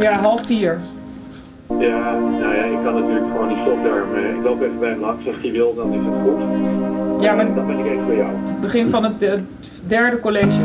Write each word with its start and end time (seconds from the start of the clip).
Ja, 0.00 0.12
half 0.20 0.46
vier. 0.46 0.78
Ja, 1.78 2.12
nou 2.18 2.54
ja, 2.54 2.64
ik 2.64 2.78
kan 2.84 2.94
natuurlijk 3.00 3.26
gewoon 3.32 3.48
die 3.48 3.56
slokdarm. 3.64 4.14
eh, 4.14 4.28
Ik 4.28 4.42
loop 4.44 4.62
even 4.62 4.78
bij 4.78 4.88
hem 4.90 5.00
langs. 5.00 5.26
Als 5.26 5.36
hij 5.42 5.52
wil, 5.52 5.74
dan 5.74 5.92
is 5.92 6.00
het 6.04 6.14
goed. 6.22 7.22
Ja, 7.22 7.34
maar 7.34 7.54
Dan 7.54 7.66
ben 7.66 7.78
ik 7.78 7.86
even 7.86 8.06
bij 8.06 8.16
jou. 8.16 8.30
begin 8.60 8.88
van 8.88 9.04
het 9.04 9.22
eh, 9.22 9.32
derde 9.86 10.20
college. 10.20 10.60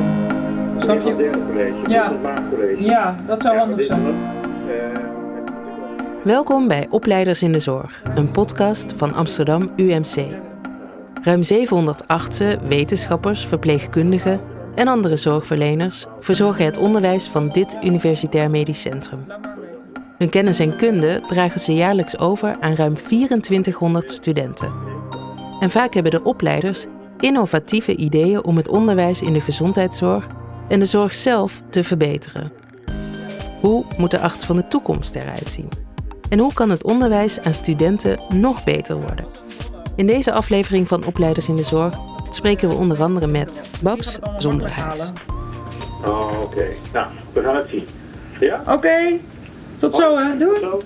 Snap 0.80 0.96
Het 0.98 1.08
je? 1.08 1.16
derde 1.16 1.38
college. 1.52 1.74
Ja. 1.90 2.12
Het. 2.22 2.80
Ja, 2.80 3.16
dat 3.26 3.42
zou 3.42 3.58
handig 3.58 3.84
zijn. 3.86 4.02
Welkom 6.24 6.68
bij 6.68 6.88
Opleiders 6.90 7.44
in 7.44 7.52
de 7.52 7.60
Zorg, 7.60 8.02
een 8.16 8.32
podcast 8.32 8.94
van 8.98 9.14
Amsterdam 9.14 9.70
UMC. 9.76 10.26
Ruim 11.22 11.44
700 11.44 12.08
artsen, 12.08 12.60
wetenschappers, 12.68 13.46
verpleegkundigen 13.46 14.40
en 14.76 14.88
andere 14.88 15.18
zorgverleners 15.18 16.06
verzorgen 16.20 16.66
het 16.66 16.78
onderwijs 16.78 17.28
van 17.28 17.50
dit 17.50 17.78
Universitair 17.84 18.50
Medisch 18.50 18.82
Centrum. 18.82 19.26
Hun 20.18 20.30
kennis 20.30 20.60
en 20.60 20.78
kunde 20.78 21.22
dragen 21.28 21.60
ze 21.60 21.74
jaarlijks 21.74 22.18
over 22.18 22.56
aan 22.60 22.76
ruim 22.76 22.94
2400 22.94 24.12
studenten. 24.12 24.72
En 25.60 25.70
vaak 25.70 25.94
hebben 25.94 26.12
de 26.12 26.24
opleiders 26.24 26.86
innovatieve 27.20 27.96
ideeën 27.96 28.44
om 28.44 28.58
het 28.58 28.68
onderwijs 28.68 29.22
in 29.22 29.34
de 29.34 29.42
gezondheidszorg 29.42 30.28
en 30.68 30.80
de 30.80 30.86
zorg 30.86 31.16
zelf 31.16 31.62
te 31.70 31.84
verbeteren. 31.84 32.52
Hoe 33.62 33.86
moet 33.98 34.12
de 34.12 34.20
arts 34.20 34.46
van 34.46 34.56
de 34.56 34.68
toekomst 34.68 35.16
eruit 35.16 35.52
zien? 35.52 35.70
En 36.30 36.40
hoe 36.40 36.54
kan 36.54 36.70
het 36.70 36.84
onderwijs 36.84 37.40
aan 37.40 37.54
studenten 37.54 38.20
nog 38.36 38.64
beter 38.64 38.96
worden? 38.96 39.26
In 39.96 40.08
deze 40.08 40.32
aflevering 40.32 40.88
van 40.88 41.06
Opleiders 41.06 41.48
in 41.48 41.56
de 41.56 41.64
Zorg 41.64 41.98
spreken 42.36 42.70
we 42.70 42.76
onder 42.76 43.02
andere 43.02 43.28
met 43.28 43.62
Babs 43.82 44.18
Zonderhuis. 44.38 45.12
Oh, 46.06 46.42
oké. 46.42 46.66
Nou, 46.94 47.08
we 47.34 47.42
gaan 47.42 47.56
het 47.56 47.70
zien. 47.70 47.88
Ja? 48.40 48.64
Oké, 48.68 49.20
tot 49.78 49.96
zo 49.96 50.18
hè. 50.18 50.38
Doei. 50.38 50.60
Zo. 50.60 50.82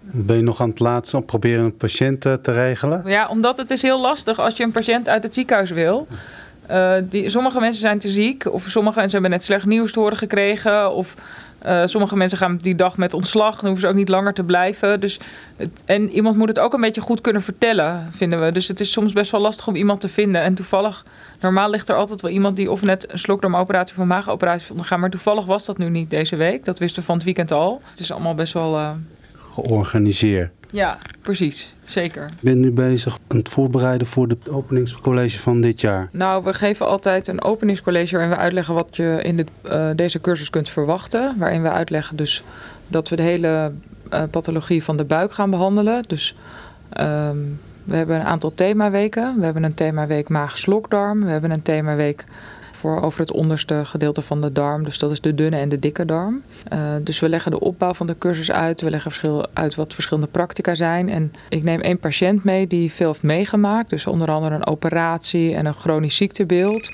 Ben 0.00 0.36
je 0.36 0.42
nog 0.42 0.60
aan 0.60 0.68
het 0.68 0.80
laatste 0.80 1.16
op 1.16 1.26
proberen 1.26 1.64
een 1.64 1.76
patiënt 1.76 2.26
eh, 2.26 2.32
te 2.32 2.52
regelen? 2.52 3.02
Ja, 3.04 3.28
omdat 3.28 3.56
het 3.56 3.70
is 3.70 3.82
heel 3.82 4.00
lastig 4.00 4.38
als 4.38 4.56
je 4.56 4.62
een 4.62 4.72
patiënt 4.72 5.08
uit 5.08 5.22
het 5.22 5.34
ziekenhuis 5.34 5.70
wil. 5.70 6.06
Eh, 6.66 6.94
die, 7.02 7.28
sommige 7.28 7.60
mensen 7.60 7.80
zijn 7.80 7.98
te 7.98 8.08
ziek, 8.08 8.52
of 8.52 8.64
sommige 8.68 8.98
mensen 8.98 9.20
hebben 9.20 9.38
net 9.38 9.46
slecht 9.46 9.64
nieuws 9.64 9.92
te 9.92 10.00
horen 10.00 10.16
gekregen. 10.16 10.92
Of 10.92 11.14
eh, 11.62 11.82
sommige 11.84 12.16
mensen 12.16 12.38
gaan 12.38 12.56
die 12.56 12.74
dag 12.74 12.96
met 12.96 13.14
ontslag, 13.14 13.54
dan 13.54 13.64
hoeven 13.64 13.80
ze 13.80 13.88
ook 13.88 13.94
niet 13.94 14.08
langer 14.08 14.32
te 14.34 14.44
blijven. 14.44 15.00
Dus 15.00 15.18
het, 15.56 15.82
en 15.84 16.10
iemand 16.10 16.36
moet 16.36 16.48
het 16.48 16.58
ook 16.58 16.72
een 16.72 16.80
beetje 16.80 17.00
goed 17.00 17.20
kunnen 17.20 17.42
vertellen, 17.42 18.08
vinden 18.10 18.40
we. 18.44 18.52
Dus 18.52 18.68
het 18.68 18.80
is 18.80 18.92
soms 18.92 19.12
best 19.12 19.30
wel 19.30 19.40
lastig 19.40 19.66
om 19.66 19.74
iemand 19.76 20.00
te 20.00 20.08
vinden. 20.08 20.42
En 20.42 20.54
toevallig, 20.54 21.04
normaal 21.40 21.70
ligt 21.70 21.88
er 21.88 21.96
altijd 21.96 22.20
wel 22.20 22.30
iemand 22.30 22.56
die 22.56 22.70
of 22.70 22.82
net 22.82 23.12
een 23.12 23.18
slokdarmoperatie 23.18 23.94
of 23.94 24.00
een 24.00 24.06
maagoperatie 24.06 24.70
ondergaan. 24.70 25.00
Maar 25.00 25.10
toevallig 25.10 25.44
was 25.44 25.64
dat 25.64 25.78
nu 25.78 25.88
niet 25.88 26.10
deze 26.10 26.36
week. 26.36 26.64
Dat 26.64 26.78
wisten 26.78 27.00
we 27.00 27.06
van 27.06 27.14
het 27.14 27.24
weekend 27.24 27.52
al. 27.52 27.82
Het 27.90 28.00
is 28.00 28.10
allemaal 28.12 28.34
best 28.34 28.52
wel. 28.52 28.76
eh, 28.78 28.90
Georganiseerd. 29.54 30.50
Ja, 30.72 30.98
precies. 31.22 31.74
Zeker. 31.84 32.24
Ik 32.24 32.40
ben 32.40 32.60
nu 32.60 32.70
bezig 32.70 33.18
aan 33.28 33.36
het 33.36 33.48
voorbereiden 33.48 34.06
voor 34.06 34.28
het 34.28 34.48
openingscollege 34.48 35.38
van 35.38 35.60
dit 35.60 35.80
jaar. 35.80 36.08
Nou, 36.12 36.44
we 36.44 36.54
geven 36.54 36.86
altijd 36.86 37.26
een 37.26 37.42
openingscollege 37.42 38.12
waarin 38.12 38.34
we 38.34 38.40
uitleggen 38.40 38.74
wat 38.74 38.96
je 38.96 39.20
in 39.22 39.36
dit, 39.36 39.50
eh, 39.62 39.90
deze 39.94 40.20
cursus 40.20 40.50
kunt 40.50 40.68
verwachten. 40.68 41.34
Waarin 41.38 41.62
we 41.62 41.70
uitleggen 41.70 42.16
dus 42.16 42.42
dat 42.88 43.08
we 43.08 43.16
de 43.16 43.22
hele 43.22 43.72
eh, 44.10 44.22
pathologie 44.30 44.84
van 44.84 44.96
de 44.96 45.04
buik 45.04 45.32
gaan 45.32 45.50
behandelen. 45.50 46.02
Dus 46.06 46.34
ehm, 46.88 47.38
we 47.84 47.96
hebben 47.96 48.16
een 48.16 48.26
aantal 48.26 48.54
themaweken. 48.54 49.34
We 49.38 49.44
hebben 49.44 49.62
een 49.62 49.74
themaweek 49.74 50.28
maag-slokdarm. 50.28 51.24
We 51.24 51.30
hebben 51.30 51.50
een 51.50 51.62
themaweek 51.62 52.24
voor 52.82 53.02
over 53.02 53.20
het 53.20 53.32
onderste 53.32 53.84
gedeelte 53.84 54.22
van 54.22 54.40
de 54.40 54.52
darm. 54.52 54.84
Dus 54.84 54.98
dat 54.98 55.10
is 55.10 55.20
de 55.20 55.34
dunne 55.34 55.56
en 55.56 55.68
de 55.68 55.78
dikke 55.78 56.04
darm. 56.04 56.42
Eh, 56.68 56.94
dus 57.00 57.20
we 57.20 57.28
leggen 57.28 57.50
de 57.50 57.60
opbouw 57.60 57.94
van 57.94 58.06
de 58.06 58.18
cursus 58.18 58.50
uit. 58.50 58.80
We 58.80 58.90
leggen 58.90 59.10
verschil, 59.10 59.46
uit 59.52 59.74
wat 59.74 59.94
verschillende 59.94 60.30
practica 60.30 60.74
zijn. 60.74 61.08
En 61.08 61.32
ik 61.48 61.62
neem 61.62 61.80
één 61.80 61.98
patiënt 61.98 62.44
mee 62.44 62.66
die 62.66 62.92
veel 62.92 63.06
heeft 63.06 63.22
meegemaakt. 63.22 63.90
Dus 63.90 64.06
onder 64.06 64.30
andere 64.30 64.54
een 64.54 64.66
operatie 64.66 65.54
en 65.54 65.66
een 65.66 65.74
chronisch 65.74 66.16
ziektebeeld. 66.16 66.90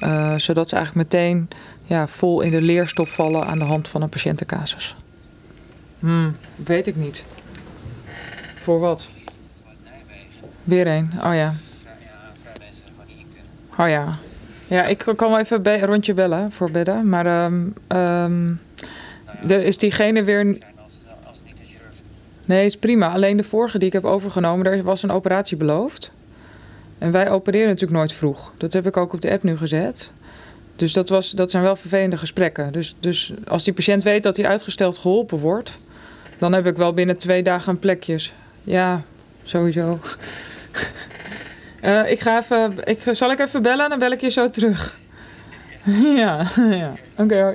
Eh, 0.00 0.34
zodat 0.36 0.68
ze 0.68 0.76
eigenlijk 0.76 1.12
meteen 1.12 1.48
ja, 1.84 2.06
vol 2.06 2.40
in 2.40 2.50
de 2.50 2.62
leerstof 2.62 3.14
vallen 3.14 3.46
aan 3.46 3.58
de 3.58 3.64
hand 3.64 3.88
van 3.88 4.02
een 4.02 4.08
patiëntencasus. 4.08 4.96
Hmm, 5.98 6.36
weet 6.56 6.86
ik 6.86 6.96
niet. 6.96 7.24
Voor 8.62 8.80
wat? 8.80 9.08
Weer 10.64 10.86
een. 10.86 11.10
Oh 11.24 11.34
ja. 11.34 11.54
Oh 13.78 13.88
ja. 13.88 14.18
Ja, 14.66 14.84
ik 14.84 14.98
kan 15.16 15.30
wel 15.30 15.38
even 15.38 15.66
een 15.66 15.86
rondje 15.86 16.14
bellen 16.14 16.52
voor 16.52 16.70
bedden. 16.70 17.08
Maar 17.08 17.26
ehm 17.26 17.68
ehm, 17.86 18.52
er 19.48 19.62
is 19.62 19.78
diegene 19.78 20.22
weer. 20.22 20.58
Nee, 22.44 22.64
is 22.64 22.76
prima. 22.76 23.12
Alleen 23.12 23.36
de 23.36 23.42
vorige 23.42 23.78
die 23.78 23.86
ik 23.86 23.92
heb 23.92 24.04
overgenomen, 24.04 24.66
er 24.66 24.82
was 24.82 25.02
een 25.02 25.10
operatie 25.10 25.56
beloofd. 25.56 26.10
En 26.98 27.10
wij 27.10 27.30
opereren 27.30 27.68
natuurlijk 27.68 27.98
nooit 27.98 28.12
vroeg. 28.12 28.52
Dat 28.56 28.72
heb 28.72 28.86
ik 28.86 28.96
ook 28.96 29.12
op 29.12 29.20
de 29.20 29.30
app 29.30 29.42
nu 29.42 29.56
gezet. 29.56 30.10
Dus 30.76 30.92
dat, 30.92 31.08
was, 31.08 31.30
dat 31.30 31.50
zijn 31.50 31.62
wel 31.62 31.76
vervelende 31.76 32.16
gesprekken. 32.16 32.72
Dus, 32.72 32.94
dus 33.00 33.32
als 33.46 33.64
die 33.64 33.72
patiënt 33.72 34.02
weet 34.02 34.22
dat 34.22 34.36
hij 34.36 34.46
uitgesteld 34.46 34.98
geholpen 34.98 35.38
wordt, 35.38 35.78
dan 36.38 36.52
heb 36.52 36.66
ik 36.66 36.76
wel 36.76 36.92
binnen 36.92 37.16
twee 37.16 37.42
dagen 37.42 37.72
een 37.72 37.78
plekjes. 37.78 38.32
Ja, 38.64 39.02
sowieso. 39.42 39.98
Eh, 41.84 42.10
ik 42.10 42.20
ga 42.20 42.38
even. 42.38 42.72
Ik, 42.84 43.02
zal 43.10 43.30
ik 43.30 43.38
even 43.38 43.62
bellen? 43.62 43.88
Dan 43.88 43.98
bel 43.98 44.10
ik 44.10 44.20
je 44.20 44.28
zo 44.28 44.48
terug. 44.48 44.96
ja, 46.16 46.46
ja. 46.80 46.92
Oké 47.16 47.40
hoi. 47.42 47.54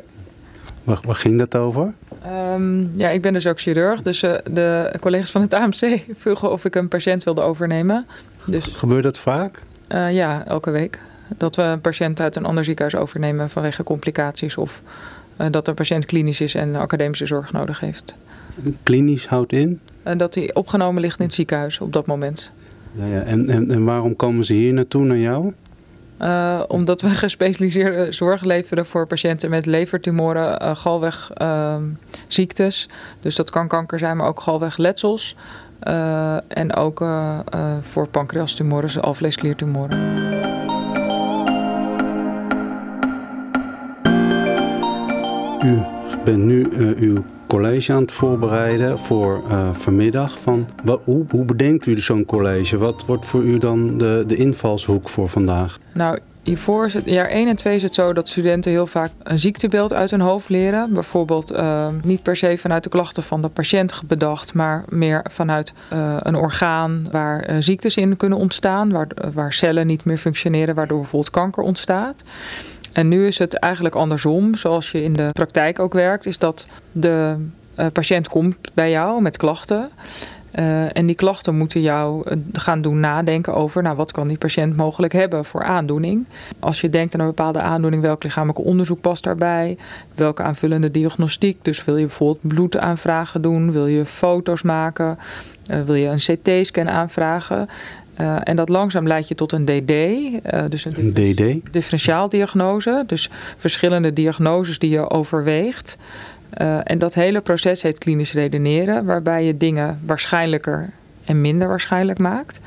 Waar, 0.84 1.00
waar 1.06 1.16
ging 1.16 1.38
dat 1.40 1.56
over? 1.56 1.94
Ehm, 2.24 2.98
ja, 2.98 3.10
ik 3.10 3.22
ben 3.22 3.34
dus 3.34 3.48
ook 3.48 3.60
chirurg. 3.60 4.02
Dus 4.02 4.24
eh, 4.24 4.34
de 4.52 4.94
collega's 5.00 5.32
van 5.32 5.42
het 5.42 5.54
AMC 5.54 6.02
vroegen 6.24 6.52
of 6.52 6.66
ik 6.66 6.76
een 6.76 6.88
patiënt 6.88 7.24
wilde 7.24 7.42
overnemen. 7.42 8.06
Dus 8.46 8.66
Gebeurt 8.66 9.04
dat 9.04 9.20
vaak? 9.20 9.62
eh, 9.88 10.14
ja, 10.14 10.44
elke 10.48 10.72
week. 10.72 11.00
Dat 11.38 11.56
we 11.56 11.62
een 11.62 11.82
patiënt 11.82 12.20
uit 12.20 12.36
een 12.36 12.46
ander 12.46 12.64
ziekenhuis 12.64 12.96
overnemen 13.02 13.50
vanwege 13.50 13.84
complicaties. 13.84 14.58
Of 14.58 14.82
dat 15.52 15.68
een 15.68 15.74
patiënt 15.74 16.06
klinisch 16.06 16.42
is 16.42 16.56
en 16.56 16.76
academische 16.76 17.26
zorg 17.26 17.52
nodig 17.52 17.80
heeft. 17.80 18.16
Klinisch 18.84 19.26
houdt 19.26 19.52
in? 19.52 19.80
En 20.04 20.18
dat 20.18 20.36
hij 20.36 20.54
opgenomen 20.54 21.02
ligt 21.02 21.20
in 21.20 21.26
het 21.26 21.34
ziekenhuis 21.34 21.80
op 21.80 21.94
dat 21.94 22.06
moment. 22.06 22.52
Ja, 22.92 23.06
ja. 23.06 23.22
En, 23.22 23.48
en, 23.48 23.72
en 23.72 23.84
waarom 23.84 24.16
komen 24.16 24.46
ze 24.46 24.54
hier 24.54 24.74
naartoe, 24.74 25.06
naar 25.06 25.18
jou? 25.18 25.54
Eh, 26.18 26.64
omdat 26.68 27.02
we 27.02 27.10
gespecialiseerde 27.26 28.12
zorg 28.12 28.44
leveren 28.44 28.86
voor 28.86 29.08
patiënten 29.08 29.50
met 29.50 29.66
levertumoren, 29.66 30.60
eh 30.60 30.76
galwegziektes. 30.76 32.90
dus 33.20 33.36
dat 33.36 33.50
kan 33.50 33.68
kanker 33.68 34.00
zijn, 34.00 34.18
maar 34.18 34.28
ook 34.28 34.40
galwegletsels. 34.40 35.36
Eh, 35.80 36.38
en 36.48 36.76
ook 36.76 37.04
voor 37.82 38.08
pancreastumoren, 38.08 38.86
dus 38.86 39.00
alvleeskliertumoren. 39.00 39.98
U 45.66 45.80
bent 46.24 46.44
nu 46.44 46.68
uw 46.98 47.24
college 47.50 47.94
aan 47.94 48.02
het 48.02 48.12
voorbereiden 48.12 49.00
voor 49.00 49.44
eh, 49.50 49.70
vanmiddag. 49.72 50.40
Van, 50.40 50.68
hoe, 51.04 51.46
bedenkt 51.46 51.86
u 51.86 52.00
zo'n 52.00 52.26
college? 52.26 52.78
Wat 52.78 53.06
wordt 53.06 53.26
voor 53.26 53.44
u 53.44 53.58
dan 53.58 53.98
de, 53.98 54.24
de 54.28 54.36
invalshoek 54.36 55.10
voor 55.10 55.30
vandaag? 55.30 55.80
Nou, 55.94 56.20
hiervoor 56.44 56.86
is 56.86 56.94
het, 56.94 57.06
jaar 57.06 57.28
1 57.28 57.48
en 57.48 57.56
2 57.56 57.76
is 57.76 57.84
het 57.84 57.94
zo 57.94 58.14
dat 58.14 58.28
studenten 58.28 58.72
heel 58.72 58.88
vaak 58.88 59.12
een 59.24 59.38
ziektebeeld 59.38 59.94
uit 59.94 60.12
hun 60.12 60.22
hoofd 60.22 60.50
leren. 60.50 60.94
Bijvoorbeeld 60.94 61.52
eh, 61.52 61.88
niet 62.04 62.24
per 62.24 62.36
se 62.36 62.58
vanuit 62.58 62.84
de 62.84 62.90
klachten 62.90 63.24
van 63.24 63.42
de 63.42 63.50
patiënt 63.50 64.02
bedacht, 64.08 64.54
maar 64.54 64.86
meer 64.90 65.26
vanuit 65.30 65.74
eh, 65.90 66.16
een 66.20 66.36
orgaan 66.36 67.08
waar 67.12 67.64
ziektes 67.64 67.98
in 67.98 68.18
kunnen 68.18 68.38
ontstaan, 68.38 68.92
waar, 68.92 69.08
waar 69.34 69.54
cellen 69.54 69.88
niet 69.88 70.06
meer 70.06 70.18
functioneren, 70.18 70.76
waardoor 70.76 71.00
bijvoorbeeld 71.00 71.31
kanker 71.31 71.64
ontstaat. 71.64 72.24
En 72.94 73.08
nu 73.08 73.28
is 73.28 73.38
het 73.40 73.54
eigenlijk 73.54 73.96
andersom, 73.96 74.56
zoals 74.56 74.92
je 74.92 75.04
in 75.04 75.14
de 75.14 75.30
praktijk 75.34 75.80
ook 75.80 75.94
werkt, 75.94 76.26
is 76.26 76.38
dat 76.38 76.68
de 76.92 77.36
eh, 77.75 77.86
patiënt 77.94 78.30
komt 78.30 78.58
bij 78.74 78.90
jou 78.90 79.22
met 79.22 79.38
klachten. 79.38 79.90
Eh, 80.52 80.98
en 80.98 81.06
die 81.06 81.16
klachten 81.16 81.56
moeten 81.56 81.81
jou 81.81 82.22
eh, 82.25 82.38
gaan 82.54 82.81
doen 82.81 83.00
nadenken 83.00 83.54
over, 83.54 83.84
nou, 83.84 83.96
wat 83.96 84.12
kan 84.12 84.28
die 84.28 84.38
patiënt 84.38 84.78
mogelijk 84.78 85.13
hebben 85.13 85.46
voor 85.46 85.63
aandoening. 85.63 86.28
Als 86.60 86.81
je 86.81 86.90
denkt 86.90 87.13
aan 87.13 87.19
een 87.19 87.25
bepaalde 87.25 87.62
aandoening, 87.62 88.02
welk 88.02 88.24
lichamelijk 88.24 88.66
onderzoek 88.66 89.02
past 89.02 89.24
daarbij? 89.24 89.78
Welke 90.16 90.44
aanvullende 90.44 90.92
diagnostiek? 90.92 91.58
Dus 91.62 91.86
wil 91.86 91.98
je 91.98 92.06
bijvoorbeeld 92.06 92.54
bloedaanvragen 92.54 93.42
doen? 93.42 93.72
Wil 93.72 93.88
je 93.88 94.06
foto's 94.06 94.62
maken? 94.62 95.18
Wil 95.86 95.96
je 95.96 96.08
een 96.08 96.38
CT-scan 96.38 96.90
aanvragen? 96.90 97.69
Eh, 98.19 98.36
en 98.44 98.56
dat 98.56 98.69
langzaam 98.69 99.07
leidt 99.07 99.27
je 99.27 99.36
tot 99.36 99.51
een 99.51 99.66
DD, 99.66 99.92
eh, 100.44 100.63
dus 100.69 100.86
een 100.86 100.94
Een 100.98 101.13
DD? 101.13 101.74
differentiaaldiagnose. 101.74 103.04
Dus 103.07 103.30
verschillende 103.57 104.13
diagnoses 104.13 104.80
die 104.80 104.89
je 104.89 105.10
overweegt. 105.10 105.98
Eh, 106.50 106.77
en 106.83 106.98
dat 106.98 107.13
hele 107.13 107.42
proces 107.42 107.81
heet 107.81 107.98
klinisch 107.98 108.33
redeneren, 108.33 109.06
waarbij 109.06 109.44
je 109.44 109.57
dingen 109.57 110.00
waarschijnlijker 110.06 110.89
en 111.25 111.42
minder 111.42 111.68
waarschijnlijk 111.68 112.19
maakt. 112.19 112.60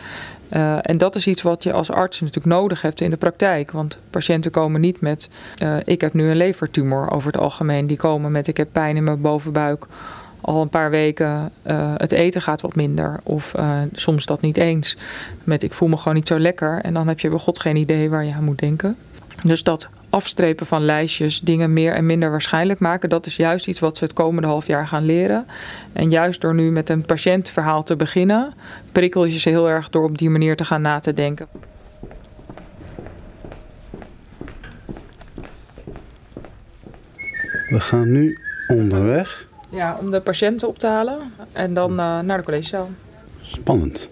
Uh, 0.52 0.78
en 0.82 0.99
dat 0.99 1.14
is 1.16 1.26
iets 1.26 1.43
wat 1.43 1.62
je 1.62 1.72
als 1.72 1.90
arts 1.90 2.20
natuurlijk 2.20 2.46
nodig 2.46 2.82
hebt 2.82 3.00
in 3.00 3.10
de 3.10 3.16
praktijk. 3.16 3.70
Want 3.70 3.98
patiënten 4.10 4.50
komen 4.50 4.81
niet 4.81 5.00
met: 5.00 5.31
uh, 5.62 5.76
ik 5.84 6.00
heb 6.00 6.12
nu 6.12 6.31
een 6.31 6.37
levertumor 6.37 7.10
over 7.10 7.32
het 7.32 7.40
algemeen. 7.40 7.87
Die 7.87 7.96
komen 7.96 8.32
met: 8.32 8.48
ik 8.48 8.56
heb 8.56 8.69
pijn 8.72 8.96
in 8.96 9.05
mijn 9.05 9.20
bovenbuik 9.20 9.87
al 10.43 10.62
een 10.62 10.69
paar 10.69 10.91
weken 10.91 11.53
uh, 11.67 11.94
het 11.97 12.12
eten 12.12 12.43
gaat 12.43 12.61
wat 12.61 12.75
minder. 12.75 13.21
Of 13.23 13.55
uh, 13.56 13.81
soms 13.93 14.27
dat 14.27 14.41
niet 14.41 14.56
eens. 14.56 14.97
Met 15.44 15.62
ik 15.62 15.73
voel 15.73 15.89
me 15.89 15.97
gewoon 15.97 16.15
niet 16.15 16.29
zo 16.29 16.39
lekker. 16.39 16.81
En 16.81 16.94
dan 16.94 17.09
heb 17.09 17.21
je 17.21 17.29
bij 17.29 17.39
god 17.39 17.61
geen 17.61 17.77
idee 17.77 18.11
waar 18.11 18.25
je 18.25 18.35
aan 18.35 18.44
moet 18.44 18.59
denken. 18.59 18.97
Dus 19.43 19.62
dat 19.62 19.89
afstrepen 20.11 20.67
van 20.67 20.85
lijstjes, 20.85 21.41
dingen 21.41 21.73
meer 21.73 21.93
en 21.93 22.06
minder 22.06 22.31
waarschijnlijk 22.31 22.81
maken, 22.81 23.09
dat 23.09 23.27
is 23.27 23.37
juist 23.37 23.67
iets 23.67 23.81
wat 23.81 23.97
ze 23.97 24.05
het 24.05 24.12
komende 24.12 24.49
half 24.49 24.67
jaar 24.67 24.87
gaan 24.87 25.05
leren. 25.05 25.47
En 25.93 26.11
juist 26.11 26.41
door 26.41 26.55
nu 26.55 26.71
met 26.71 26.89
een 26.89 27.05
patiëntverhaal 27.05 27.83
te 27.83 27.97
beginnen, 27.97 28.55
prikkel 28.93 29.25
je 29.25 29.39
ze 29.39 29.49
heel 29.49 29.69
erg 29.69 29.91
door 29.91 30.05
op 30.05 30.19
die 30.19 30.31
manier 30.31 30.56
te 30.56 30.65
gaan 30.65 30.83
na 30.83 30.99
te 30.99 31.15
denken. 31.15 31.47
We 37.69 37.81
gaan 37.81 38.12
nu 38.12 38.39
onderweg. 38.67 39.50
Ja, 39.72 39.96
om 40.00 40.10
de 40.10 40.20
patiënten 40.20 40.69
op 40.69 40.78
te 40.78 40.86
halen 40.86 41.19
en 41.52 41.74
dan 41.74 41.90
uh, 41.90 42.20
naar 42.20 42.38
de 42.38 42.44
collegezaal. 42.44 42.90
Spannend. 43.40 44.10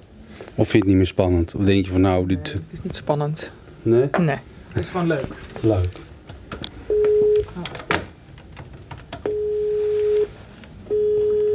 Of 0.55 0.69
vind 0.69 0.71
je 0.73 0.79
het 0.79 0.87
niet 0.87 0.97
meer 0.97 1.07
spannend? 1.07 1.55
Of 1.55 1.65
denk 1.65 1.85
je 1.85 1.91
van 1.91 2.01
nou, 2.01 2.27
dit... 2.27 2.53
Het 2.53 2.73
is 2.73 2.83
niet 2.83 2.95
spannend. 2.95 3.51
Nee? 3.83 4.09
Nee, 4.19 4.39
het 4.69 4.83
is 4.83 4.89
gewoon 4.89 5.07
leuk. 5.07 5.27
Leuk. 5.61 5.99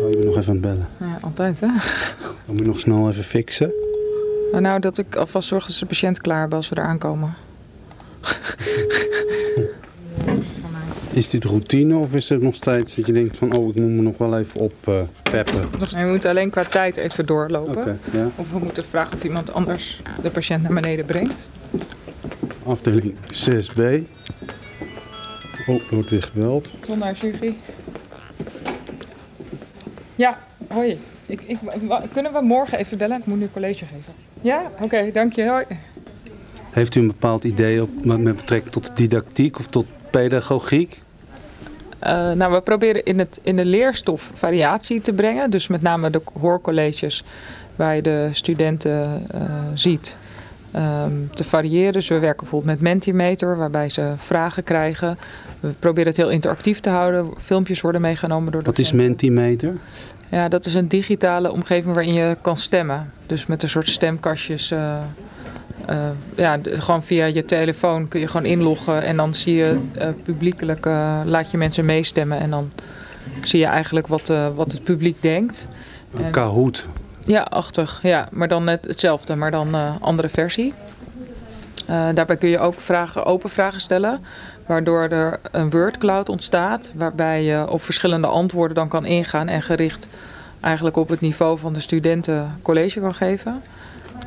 Oh, 0.01 0.09
je 0.09 0.17
bent 0.17 0.25
nog 0.25 0.37
even 0.37 0.47
aan 0.47 0.53
het 0.53 0.61
bellen. 0.61 0.87
Ja, 0.99 1.17
altijd 1.21 1.59
hè. 1.59 1.67
Dan 2.45 2.55
moet 2.55 2.59
je 2.59 2.65
nog 2.65 2.79
snel 2.79 3.09
even 3.09 3.23
fixen. 3.23 3.73
Nou, 4.51 4.61
nou 4.61 4.79
dat 4.79 4.97
ik 4.97 5.15
alvast 5.15 5.47
zorg 5.47 5.65
dat 5.65 5.75
de 5.75 5.85
patiënt 5.85 6.21
klaar 6.21 6.39
hebben 6.39 6.57
als 6.57 6.69
we 6.69 6.77
eraan 6.77 6.97
komen. 6.97 7.33
Is 11.15 11.29
dit 11.29 11.44
routine 11.44 11.97
of 11.97 12.13
is 12.13 12.29
het 12.29 12.41
nog 12.41 12.56
steeds 12.56 12.95
dat 12.95 13.06
je 13.06 13.13
denkt 13.13 13.38
van 13.38 13.56
oh 13.56 13.69
ik 13.69 13.75
moet 13.75 13.89
me 13.89 14.01
nog 14.01 14.17
wel 14.17 14.38
even 14.38 14.59
oppeppen? 14.59 15.09
Uh, 15.33 15.91
nee, 15.91 16.03
we 16.03 16.09
moeten 16.09 16.29
alleen 16.29 16.50
qua 16.50 16.63
tijd 16.63 16.97
even 16.97 17.25
doorlopen. 17.25 17.81
Okay, 17.81 17.97
ja. 18.12 18.29
Of 18.35 18.51
we 18.51 18.59
moeten 18.59 18.85
vragen 18.85 19.13
of 19.13 19.23
iemand 19.23 19.53
anders 19.53 20.01
de 20.21 20.29
patiënt 20.29 20.62
naar 20.62 20.73
beneden 20.73 21.06
brengt. 21.06 21.50
Afdeling 22.65 23.15
6B. 23.15 23.79
Oh, 25.67 25.75
er 25.75 25.95
wordt 25.95 26.09
weer 26.09 26.23
gebeld. 26.23 26.71
Zonder 26.85 27.13
Jury. 27.13 27.56
Ja, 30.15 30.39
hoi. 30.67 31.00
Ik, 31.25 31.41
ik, 31.41 31.57
kunnen 32.13 32.33
we 32.33 32.41
morgen 32.41 32.77
even 32.77 32.97
bellen? 32.97 33.17
Ik 33.17 33.25
moet 33.25 33.39
nu 33.39 33.50
college 33.53 33.85
geven. 33.85 34.13
Ja? 34.41 34.71
Oké, 34.73 34.83
okay, 34.83 35.12
dank 35.12 35.33
je. 35.33 35.47
Hoi. 35.47 35.65
Heeft 36.71 36.95
u 36.95 37.00
een 37.00 37.07
bepaald 37.07 37.44
idee 37.44 37.81
op, 37.81 38.06
met 38.06 38.23
betrekking 38.23 38.71
tot 38.71 38.95
didactiek 38.95 39.59
of 39.59 39.67
tot 39.67 39.85
pedagogiek? 40.12 41.03
Uh, 42.03 42.31
nou, 42.31 42.53
we 42.53 42.62
proberen 42.62 43.03
in, 43.03 43.19
het, 43.19 43.39
in 43.44 43.56
de 43.56 43.65
leerstof 43.65 44.31
variatie 44.33 45.01
te 45.01 45.13
brengen. 45.13 45.50
Dus 45.50 45.68
met 45.68 45.81
name 45.81 46.09
de 46.09 46.21
hoorcolleges 46.39 47.24
waar 47.75 47.95
je 47.95 48.01
de 48.01 48.30
studenten 48.31 49.27
uh, 49.36 49.42
ziet. 49.74 50.18
Um, 50.75 51.30
te 51.33 51.44
variëren. 51.44 51.94
Dus 51.94 52.07
we 52.07 52.19
werken 52.19 52.39
bijvoorbeeld 52.39 52.71
met 52.71 52.81
Mentimeter, 52.81 53.57
waarbij 53.57 53.89
ze 53.89 54.13
vragen 54.18 54.63
krijgen. 54.63 55.18
We 55.59 55.74
proberen 55.80 56.07
het 56.07 56.18
heel 56.18 56.30
interactief 56.30 56.80
te 56.80 56.89
houden. 56.89 57.30
Filmpjes 57.38 57.81
worden 57.81 58.01
meegenomen 58.01 58.51
door 58.51 58.63
de 58.63 58.69
Wat 58.69 58.80
is 58.80 58.91
Mentimeter? 58.91 59.77
Ja, 60.30 60.50
dat 60.50 60.65
is 60.65 60.74
een 60.74 60.88
digitale 60.88 61.51
omgeving 61.51 61.94
waarin 61.94 62.13
je 62.13 62.38
kan 62.41 62.57
stemmen. 62.57 63.12
Dus 63.25 63.45
met 63.45 63.63
een 63.63 63.69
soort 63.69 63.89
stemkastjes. 63.89 64.71
Uh, 64.71 64.98
uh, 65.89 65.95
ja, 66.35 66.59
gewoon 66.63 67.03
via 67.03 67.25
je 67.25 67.45
telefoon 67.45 68.07
kun 68.07 68.19
je 68.19 68.27
gewoon 68.27 68.45
inloggen 68.45 69.03
en 69.03 69.17
dan 69.17 69.33
zie 69.33 69.55
je 69.55 69.79
uh, 69.97 70.07
publiekelijk, 70.23 70.85
uh, 70.85 71.21
laat 71.25 71.51
je 71.51 71.57
mensen 71.57 71.85
meestemmen 71.85 72.39
en 72.39 72.49
dan 72.49 72.71
zie 73.41 73.59
je 73.59 73.65
eigenlijk 73.65 74.07
wat, 74.07 74.27
wat 74.55 74.71
het 74.71 74.83
publiek 74.83 75.21
denkt. 75.21 75.67
Een 76.13 76.31
Kahoot. 76.31 76.87
Ja, 77.23 77.41
achtig. 77.41 77.99
Ja, 78.03 78.27
maar 78.31 78.47
dan 78.47 78.63
net 78.63 78.85
hetzelfde, 78.85 79.35
maar 79.35 79.51
dan 79.51 79.99
andere 80.01 80.29
versie. 80.29 80.73
daarbij 81.85 82.38
kun 82.38 82.49
je 82.49 82.59
ook 82.59 82.79
vragen, 82.79 83.25
open 83.25 83.49
vragen 83.49 83.79
stellen, 83.79 84.19
waardoor 84.65 85.01
er 85.01 85.39
een 85.51 85.69
wordcloud 85.69 86.29
ontstaat, 86.29 86.91
waarbij 86.95 87.43
je 87.43 87.69
op 87.69 87.81
verschillende 87.81 88.27
antwoorden 88.27 88.75
dan 88.75 88.88
kan 88.88 89.05
ingaan 89.05 89.47
en 89.47 89.61
gericht 89.61 90.07
eigenlijk 90.65 90.95
op 90.95 91.09
het 91.09 91.21
niveau 91.21 91.57
van 91.59 91.73
de 91.73 91.79
studenten 91.79 92.55
college 92.61 92.99
kan 92.99 93.13
geven. 93.13 93.61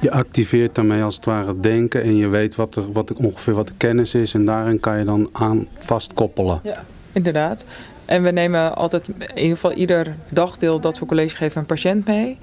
Je 0.00 0.10
activeert 0.10 0.74
daarmee 0.74 1.02
als 1.02 1.16
het 1.16 1.24
ware 1.24 1.60
denken 1.60 2.02
en 2.02 2.16
je 2.16 2.28
weet 2.28 2.54
wat 2.54 2.76
er, 2.76 2.92
wat, 2.92 3.12
ongeveer 3.12 3.54
wat 3.54 3.66
de 3.66 3.72
kennis 3.76 4.14
is 4.14 4.34
en 4.34 4.44
daarin 4.44 4.80
kan 4.80 4.98
je 4.98 5.04
dan 5.04 5.28
aan 5.32 5.66
vastkoppelen. 5.78 6.60
Ja, 6.62 6.84
inderdaad. 7.12 7.64
En 8.04 8.22
we 8.22 8.30
nemen 8.30 8.76
altijd 8.76 9.08
in 9.08 9.36
ieder 9.36 9.56
geval 9.56 9.72
ieder 9.72 10.14
dagdeel 10.28 10.80
dat 10.80 10.98
we 10.98 11.06
college 11.06 11.36
geven 11.36 11.60
een 11.60 11.66
patiënt 11.66 12.06
mee. 12.06 12.38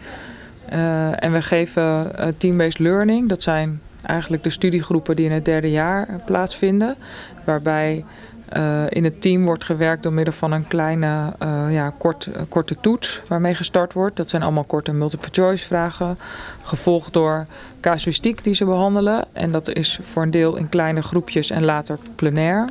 Uh, 0.74 1.24
en 1.24 1.32
we 1.32 1.42
geven 1.42 2.12
uh, 2.20 2.28
team-based 2.38 2.80
learning. 2.80 3.30
Dat 3.30 3.42
zijn 3.42 3.82
eigenlijk 4.02 4.44
de 4.44 4.50
studiegroepen 4.50 5.16
die 5.16 5.26
in 5.26 5.32
het 5.32 5.46
derde 5.46 5.72
jaar 5.72 6.22
plaatsvinden. 6.26 6.96
Waarbij 7.44 8.06
uh, 8.54 8.84
in 8.90 9.04
het 9.04 9.22
team 9.22 9.46
wordt 9.46 9.64
gewerkt 9.64 10.04
door 10.04 10.14
middel 10.14 10.34
van 10.34 10.52
een 10.52 10.68
kleine 10.68 11.34
uh, 11.44 11.66
ja, 11.70 11.94
uh, 12.08 12.34
korte 12.50 12.76
toets 12.82 13.22
waarmee 13.28 13.54
gestart 13.54 13.94
wordt. 13.94 14.16
Dat 14.16 14.30
zijn 14.30 14.42
allemaal 14.42 14.64
korte 14.64 14.94
multiple 14.94 15.30
choice 15.32 15.66
vragen, 15.66 16.18
gevolgd 16.62 17.14
door 17.14 17.46
casuïstiek 17.80 18.44
die 18.44 18.54
ze 18.54 18.66
behandelen. 18.66 19.26
En 19.34 19.52
dat 19.52 19.70
is 19.70 20.00
voor 20.02 20.24
een 20.24 20.32
deel 20.32 20.56
in 20.56 20.70
kleine 20.70 21.02
groepjes 21.02 21.50
en 21.50 21.66
later 21.66 21.98
plenair. 22.16 22.66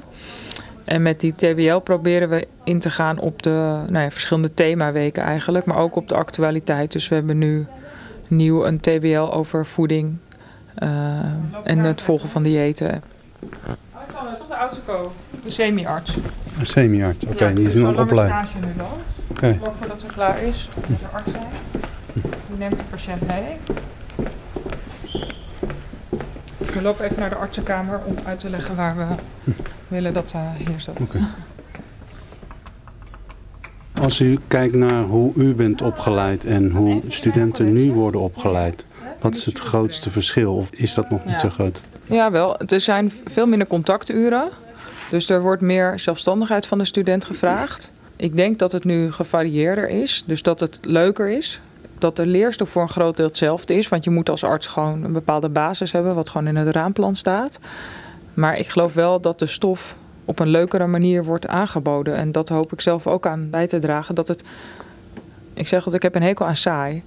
En 0.84 1.02
met 1.02 1.20
die 1.20 1.34
TBL 1.34 1.76
proberen 1.76 2.28
we 2.28 2.46
in 2.64 2.78
te 2.78 2.90
gaan 2.90 3.18
op 3.18 3.42
de 3.42 3.78
nou 3.88 4.04
ja, 4.04 4.10
verschillende 4.10 4.54
themaweken 4.54 5.22
eigenlijk, 5.22 5.64
maar 5.64 5.76
ook 5.76 5.96
op 5.96 6.08
de 6.08 6.14
actualiteit. 6.14 6.92
Dus 6.92 7.08
we 7.08 7.14
hebben 7.14 7.38
nu 7.38 7.66
nieuw 8.28 8.64
een 8.64 8.80
TBL 8.80 9.32
over 9.32 9.66
voeding 9.66 10.16
en 11.64 11.78
het 11.78 12.00
volgen 12.00 12.28
van 12.28 12.42
diëten. 12.42 13.02
De 15.44 15.50
semi-arts. 15.50 16.16
Een 16.58 16.66
semi-arts, 16.66 17.24
oké, 17.24 17.32
okay, 17.32 17.48
ja, 17.48 17.54
die 17.54 17.66
is 17.66 17.74
nog 17.74 17.98
opleiding. 17.98 18.48
stage 18.48 18.66
nu 18.66 18.72
dan. 18.76 19.56
Voordat 19.78 20.00
ze 20.00 20.06
klaar 20.06 20.42
is, 20.42 20.68
de 20.86 21.06
arts 21.12 21.30
zijn. 21.30 21.46
Die 22.12 22.58
neemt 22.58 22.78
de 22.78 22.84
patiënt 22.90 23.26
mee. 23.26 23.56
We 26.58 26.82
lopen 26.82 27.04
even 27.04 27.20
naar 27.20 27.28
de 27.28 27.36
artsenkamer 27.36 28.00
om 28.04 28.16
uit 28.24 28.38
te 28.38 28.50
leggen 28.50 28.76
waar 28.76 28.96
we 28.96 29.04
willen 29.88 30.12
dat 30.12 30.32
uh, 30.36 30.40
hier 30.66 30.80
staat. 30.80 31.00
Okay. 31.00 31.22
Als 34.00 34.20
u 34.20 34.38
kijkt 34.48 34.74
naar 34.74 35.00
hoe 35.00 35.32
u 35.34 35.54
bent 35.54 35.82
opgeleid 35.82 36.44
en 36.44 36.70
hoe 36.70 37.02
studenten 37.08 37.72
nu 37.72 37.92
worden 37.92 38.20
opgeleid, 38.20 38.86
wat 39.20 39.34
is 39.34 39.44
het 39.44 39.58
grootste 39.58 40.10
verschil 40.10 40.56
of 40.56 40.70
is 40.70 40.94
dat 40.94 41.10
nog 41.10 41.24
niet 41.24 41.40
zo 41.40 41.48
groot? 41.48 41.82
Ja, 42.04 42.30
wel. 42.30 42.58
Er 42.58 42.80
zijn 42.80 43.12
veel 43.24 43.46
minder 43.46 43.66
contacturen. 43.66 44.48
Dus 45.10 45.30
er 45.30 45.42
wordt 45.42 45.62
meer 45.62 45.98
zelfstandigheid 45.98 46.66
van 46.66 46.78
de 46.78 46.84
student 46.84 47.24
gevraagd. 47.24 47.92
Ik 48.16 48.36
denk 48.36 48.58
dat 48.58 48.72
het 48.72 48.84
nu 48.84 49.12
gevarieerder 49.12 49.88
is. 49.88 50.24
Dus 50.26 50.42
dat 50.42 50.60
het 50.60 50.78
leuker 50.82 51.30
is. 51.30 51.60
Dat 51.98 52.16
de 52.16 52.26
leerstof 52.26 52.70
voor 52.70 52.82
een 52.82 52.88
groot 52.88 53.16
deel 53.16 53.26
hetzelfde 53.26 53.74
is. 53.74 53.88
Want 53.88 54.04
je 54.04 54.10
moet 54.10 54.30
als 54.30 54.44
arts 54.44 54.66
gewoon 54.66 55.04
een 55.04 55.12
bepaalde 55.12 55.48
basis 55.48 55.92
hebben. 55.92 56.14
Wat 56.14 56.28
gewoon 56.28 56.46
in 56.46 56.56
het 56.56 56.74
raamplan 56.74 57.14
staat. 57.14 57.58
Maar 58.34 58.58
ik 58.58 58.68
geloof 58.68 58.94
wel 58.94 59.20
dat 59.20 59.38
de 59.38 59.46
stof 59.46 59.96
op 60.24 60.38
een 60.38 60.48
leukere 60.48 60.86
manier 60.86 61.24
wordt 61.24 61.46
aangeboden. 61.46 62.16
En 62.16 62.32
dat 62.32 62.48
hoop 62.48 62.72
ik 62.72 62.80
zelf 62.80 63.06
ook 63.06 63.26
aan 63.26 63.50
bij 63.50 63.66
te 63.66 63.78
dragen. 63.78 64.14
Dat 64.14 64.28
het. 64.28 64.44
Ik 65.54 65.68
zeg 65.68 65.84
dat 65.84 65.94
ik 65.94 66.02
heb 66.02 66.14
een 66.14 66.22
hekel 66.22 66.46
aan 66.46 66.56
saai. 66.56 67.02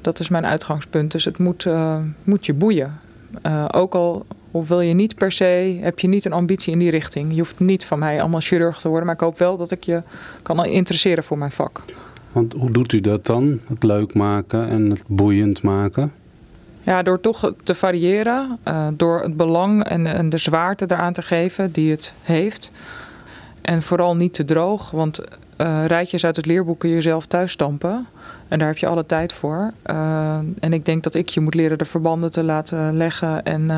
Dat 0.00 0.20
is 0.20 0.28
mijn 0.28 0.46
uitgangspunt. 0.46 1.12
Dus 1.12 1.24
het 1.24 1.38
moet, 1.38 1.64
uh, 1.64 1.96
moet 2.24 2.46
je 2.46 2.54
boeien. 2.54 3.00
Uh, 3.46 3.64
ook 3.70 3.94
al 3.94 4.26
of 4.50 4.68
wil 4.68 4.80
je 4.80 4.94
niet 4.94 5.14
per 5.14 5.32
se, 5.32 5.78
heb 5.80 5.98
je 5.98 6.08
niet 6.08 6.24
een 6.24 6.32
ambitie 6.32 6.72
in 6.72 6.78
die 6.78 6.90
richting. 6.90 7.30
Je 7.30 7.38
hoeft 7.38 7.60
niet 7.60 7.84
van 7.84 7.98
mij 7.98 8.20
allemaal 8.20 8.40
chirurg 8.40 8.80
te 8.80 8.88
worden, 8.88 9.06
maar 9.06 9.14
ik 9.14 9.20
hoop 9.20 9.38
wel 9.38 9.56
dat 9.56 9.70
ik 9.70 9.84
je 9.84 10.02
kan 10.42 10.64
interesseren 10.64 11.24
voor 11.24 11.38
mijn 11.38 11.50
vak. 11.50 11.84
Want 12.32 12.52
hoe 12.52 12.70
doet 12.70 12.92
u 12.92 13.00
dat 13.00 13.26
dan? 13.26 13.60
Het 13.66 13.82
leuk 13.82 14.14
maken 14.14 14.68
en 14.68 14.90
het 14.90 15.02
boeiend 15.06 15.62
maken? 15.62 16.12
Ja, 16.82 17.02
door 17.02 17.20
toch 17.20 17.52
te 17.62 17.74
variëren, 17.74 18.58
uh, 18.64 18.88
door 18.96 19.20
het 19.20 19.36
belang 19.36 19.84
en, 19.84 20.06
en, 20.06 20.28
de 20.28 20.38
zwaarte 20.38 20.84
eraan 20.88 21.12
te 21.12 21.22
geven 21.22 21.72
die 21.72 21.90
het 21.90 22.12
heeft. 22.22 22.72
En 23.60 23.82
vooral 23.82 24.16
niet 24.16 24.34
te 24.34 24.44
droog, 24.44 24.90
want 24.90 25.20
uh, 25.58 25.84
rijtjes 25.86 26.24
uit 26.24 26.36
het 26.36 26.46
leerboek 26.46 26.78
kun 26.78 26.90
je 26.90 27.00
zelf 27.00 27.26
thuis 27.26 27.52
stampen. 27.52 28.06
En 28.48 28.58
daar 28.58 28.68
heb 28.68 28.78
je 28.78 28.86
alle 28.86 29.06
tijd 29.06 29.32
voor. 29.32 29.72
Uh, 29.86 30.38
en 30.58 30.72
ik 30.72 30.84
denk 30.84 31.02
dat 31.02 31.14
ik 31.14 31.28
je 31.28 31.40
moet 31.40 31.54
leren 31.54 31.78
de 31.78 31.84
verbanden 31.84 32.30
te 32.30 32.42
laten 32.42 32.96
leggen 32.96 33.44
en 33.44 33.70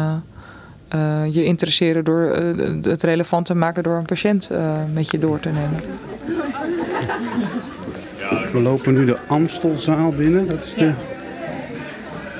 uh, 0.94 1.00
uh, 1.00 1.34
je 1.34 1.44
interesseren 1.44 2.04
door 2.04 2.20
het 2.82 3.02
relevant 3.02 3.46
te 3.46 3.54
maken 3.54 3.82
door 3.82 3.96
een 3.96 4.04
patiënt 4.04 4.50
met 4.92 5.10
je 5.10 5.18
door 5.18 5.40
te 5.40 5.48
nemen. 5.48 5.80
We 8.52 8.60
lopen 8.60 8.94
nu 8.94 9.04
de 9.04 9.16
Amstelzaal 9.26 10.12
binnen. 10.12 10.46
Dat 10.48 10.64
is 10.64 10.74
de 10.74 10.92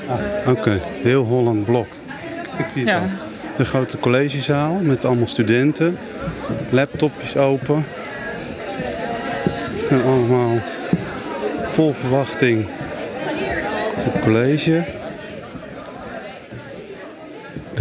Ah, 0.09 0.51
Oké, 0.51 0.81
heel 0.83 1.25
Holland 1.25 1.65
blokt. 1.65 2.01
Ik 2.59 2.67
zie 2.73 2.81
het 2.81 2.91
Ja. 2.91 2.99
al. 2.99 3.09
De 3.57 3.65
grote 3.65 3.99
collegezaal 3.99 4.81
met 4.81 5.05
allemaal 5.05 5.27
studenten. 5.27 5.97
Laptopjes 6.71 7.37
open. 7.37 7.85
En 9.91 10.03
allemaal 10.03 10.61
vol 11.71 11.93
verwachting 11.93 12.67
op 14.07 14.21
college. 14.21 14.85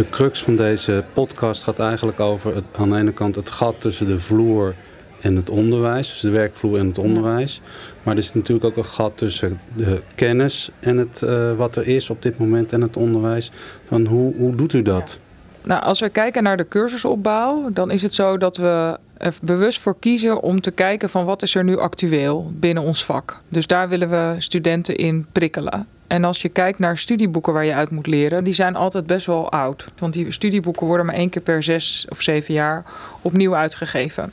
De 0.00 0.08
crux 0.08 0.42
van 0.42 0.56
deze 0.56 1.04
podcast 1.12 1.62
gaat 1.62 1.78
eigenlijk 1.78 2.20
over 2.20 2.54
het, 2.54 2.64
aan 2.76 2.90
de 2.90 2.96
ene 2.96 3.12
kant 3.12 3.34
het 3.34 3.50
gat 3.50 3.80
tussen 3.80 4.06
de 4.06 4.20
vloer 4.20 4.74
en 5.20 5.36
het 5.36 5.50
onderwijs. 5.50 6.08
Dus 6.08 6.20
de 6.20 6.30
werkvloer 6.30 6.78
en 6.78 6.86
het 6.86 6.98
onderwijs. 6.98 7.60
Maar 8.02 8.14
er 8.14 8.20
is 8.20 8.34
natuurlijk 8.34 8.66
ook 8.66 8.76
een 8.76 8.90
gat 8.90 9.12
tussen 9.14 9.60
de 9.76 10.02
kennis 10.14 10.70
en 10.80 10.96
het, 10.96 11.22
eh, 11.22 11.56
wat 11.56 11.76
er 11.76 11.88
is 11.88 12.10
op 12.10 12.22
dit 12.22 12.38
moment 12.38 12.72
en 12.72 12.80
het 12.80 12.96
onderwijs. 12.96 13.50
Van 13.84 14.06
hoe, 14.06 14.34
hoe 14.36 14.56
doet 14.56 14.72
u 14.72 14.82
dat? 14.82 15.20
Nou, 15.62 15.82
als 15.82 16.00
we 16.00 16.08
kijken 16.08 16.42
naar 16.42 16.56
de 16.56 16.68
cursusopbouw, 16.68 17.70
dan 17.72 17.90
is 17.90 18.02
het 18.02 18.14
zo 18.14 18.38
dat 18.38 18.56
we 18.56 18.98
er 19.16 19.34
bewust 19.42 19.80
voor 19.80 19.98
kiezen 19.98 20.42
om 20.42 20.60
te 20.60 20.70
kijken 20.70 21.10
van 21.10 21.24
wat 21.24 21.42
is 21.42 21.54
er 21.54 21.64
nu 21.64 21.78
actueel 21.78 22.52
binnen 22.54 22.82
ons 22.82 23.04
vak. 23.04 23.42
Dus 23.48 23.66
daar 23.66 23.88
willen 23.88 24.10
we 24.10 24.34
studenten 24.38 24.96
in 24.96 25.26
prikkelen. 25.32 25.86
En 26.10 26.24
als 26.24 26.42
je 26.42 26.48
kijkt 26.48 26.78
naar 26.78 26.98
studieboeken 26.98 27.52
waar 27.52 27.64
je 27.64 27.74
uit 27.74 27.90
moet 27.90 28.06
leren, 28.06 28.44
die 28.44 28.52
zijn 28.52 28.76
altijd 28.76 29.06
best 29.06 29.26
wel 29.26 29.50
oud. 29.50 29.86
Want 29.98 30.12
die 30.12 30.30
studieboeken 30.30 30.86
worden 30.86 31.06
maar 31.06 31.14
één 31.14 31.28
keer 31.28 31.42
per 31.42 31.62
zes 31.62 32.06
of 32.08 32.22
zeven 32.22 32.54
jaar 32.54 32.84
opnieuw 33.22 33.54
uitgegeven. 33.54 34.32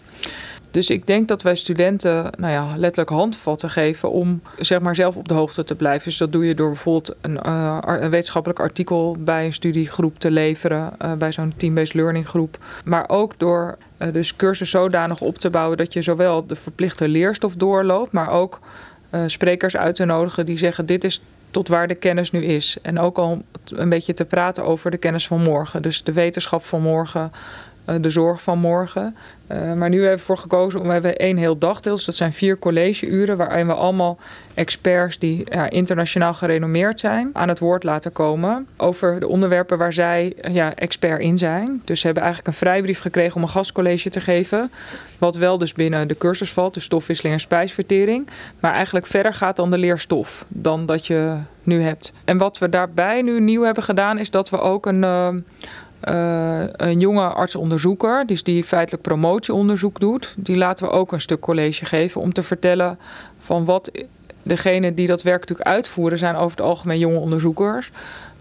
Dus 0.72 0.90
ik 0.90 1.08
denk 1.08 1.28
dat 1.28 1.42
wij 1.42 1.56
studenten 1.56 2.32
nou 2.38 2.54
ja, 2.54 2.78
letterlijk 2.78 3.10
handvatten 3.10 3.70
geven 3.70 4.12
om 4.12 4.42
zeg 4.60 4.80
maar, 4.80 4.96
zelf 4.96 5.16
op 5.16 5.28
de 5.28 5.34
hoogte 5.34 5.64
te 5.64 5.76
blijven. 5.76 6.10
Dus 6.10 6.18
dat 6.18 6.32
doe 6.32 6.46
je 6.46 6.56
door 6.56 6.68
bijvoorbeeld 6.68 7.16
een, 7.22 7.42
eh, 7.42 7.78
een 7.82 8.10
wetenschappelijk 8.10 8.60
artikel 8.60 9.16
bij 9.20 9.46
een 9.46 9.54
studiegroep 9.54 10.20
te 10.20 10.32
leveren, 10.32 10.94
eh, 10.98 11.14
bij 11.14 11.32
zo'n 11.32 11.54
team-based 11.58 11.94
learning 11.94 12.28
groep. 12.28 12.58
Maar 12.86 13.10
ook 13.10 13.40
door 13.40 13.78
eh, 13.98 14.14
dus 14.14 14.36
cursus 14.36 14.70
zodanig 14.70 15.22
op 15.22 15.38
te 15.38 15.50
bouwen 15.50 15.78
dat 15.78 15.94
je 15.94 16.02
zowel 16.02 16.46
de 16.46 16.56
verplichte 16.56 17.08
leerstof 17.08 17.56
doorloopt, 17.56 18.12
maar 18.12 18.30
ook 18.30 18.60
sprekers 19.28 19.78
uit 19.78 19.96
te 19.96 20.06
nodigen 20.06 20.46
die 20.46 20.58
zeggen 20.58 20.86
dit 20.86 21.04
is 21.04 21.22
tot 21.58 21.68
waar 21.68 21.88
de 21.88 21.96
kennis 21.96 22.32
nu 22.32 22.44
is. 22.44 22.78
En 22.82 23.00
ook 23.00 23.18
al 23.18 23.42
een 23.66 23.90
beetje 23.90 24.14
te 24.14 24.26
praten 24.26 24.64
over 24.64 24.92
de 24.92 24.98
kennis 24.98 25.28
van 25.28 25.42
morgen. 25.42 25.82
Dus 25.82 26.04
de 26.04 26.14
wetenschap 26.14 26.64
van 26.64 26.82
morgen, 26.82 27.32
de 28.02 28.10
zorg 28.10 28.42
van 28.42 28.60
morgen. 28.60 29.16
Eh, 29.48 29.74
maar 29.74 29.90
nu 29.90 29.96
hebben 29.96 30.02
we 30.02 30.08
ervoor 30.08 30.38
gekozen 30.38 30.80
om 30.80 30.88
we 30.88 30.94
hebben 30.94 31.16
één 31.16 31.38
heel 31.38 31.58
dagdeel. 31.58 31.96
Dus 31.96 32.06
dat 32.06 32.16
zijn 32.16 32.34
vier 32.34 32.60
collegeuren 32.60 33.38
waarin 33.38 33.68
we 33.68 33.74
allemaal 33.74 34.18
experts 34.54 35.20
die 35.20 35.44
ja, 35.50 35.70
internationaal 35.70 36.34
gerenommeerd 36.34 37.00
zijn 37.00 37.30
aan 37.34 37.48
het 37.48 37.60
woord 37.60 37.84
laten 37.84 38.12
komen 38.12 38.68
over 38.78 39.20
de 39.20 39.28
onderwerpen 39.28 39.78
waar 39.78 39.94
zij 39.94 40.34
eh, 40.42 40.54
ja, 40.54 40.76
expert 40.76 41.22
in 41.22 41.38
zijn. 41.38 41.82
Dus 41.86 42.00
ze 42.00 42.06
hebben 42.06 42.24
eigenlijk 42.24 42.54
een 42.54 42.60
vrijbrief 42.60 43.00
gekregen 43.00 43.36
om 43.36 43.42
een 43.42 43.50
gastcollege 43.50 44.10
te 44.10 44.22
geven. 44.22 44.72
Wat 45.18 45.36
wel 45.36 45.58
dus 45.58 45.74
binnen 45.74 46.08
de 46.08 46.18
cursus 46.18 46.52
valt, 46.52 46.74
de 46.74 46.80
stofwisseling 46.80 47.36
en 47.36 47.42
spijsvertering. 47.42 48.28
Maar 48.60 48.74
eigenlijk 48.74 49.06
verder 49.06 49.34
gaat 49.34 49.56
dan 49.56 49.70
de 49.70 49.78
leerstof 49.78 50.46
dan 50.48 50.86
dat 50.86 51.08
je 51.08 51.36
nu 51.64 51.82
hebt. 51.82 52.14
En 52.26 52.38
wat 52.38 52.58
we 52.58 52.70
daarbij 52.70 53.22
nu 53.22 53.40
nieuw 53.40 53.62
hebben 53.62 53.84
gedaan 53.84 54.18
is 54.18 54.30
dat 54.30 54.50
we 54.50 54.60
ook 54.60 54.86
een... 54.86 55.04
eh, 55.04 55.30
eh, 56.08 56.64
een 56.90 57.00
jonge 57.00 57.28
artsonderzoeker, 57.28 58.26
dus 58.26 58.44
die 58.44 58.64
feitelijk 58.64 59.04
promotieonderzoek 59.04 60.00
doet, 60.00 60.34
die 60.38 60.56
laten 60.56 60.86
we 60.86 60.92
ook 60.92 61.12
een 61.12 61.22
stuk 61.22 61.40
college 61.40 61.86
geven 61.86 62.22
om 62.22 62.34
te 62.34 62.44
vertellen 62.44 63.00
van 63.38 63.66
wat 63.66 63.92
degene 64.44 64.94
die 64.94 65.08
dat 65.08 65.22
werk 65.22 65.40
natuurlijk 65.40 65.70
uitvoeren 65.70 66.18
zijn 66.18 66.36
over 66.36 66.58
het 66.58 66.66
algemeen 66.66 67.00
jonge 67.00 67.20
onderzoekers. 67.20 67.92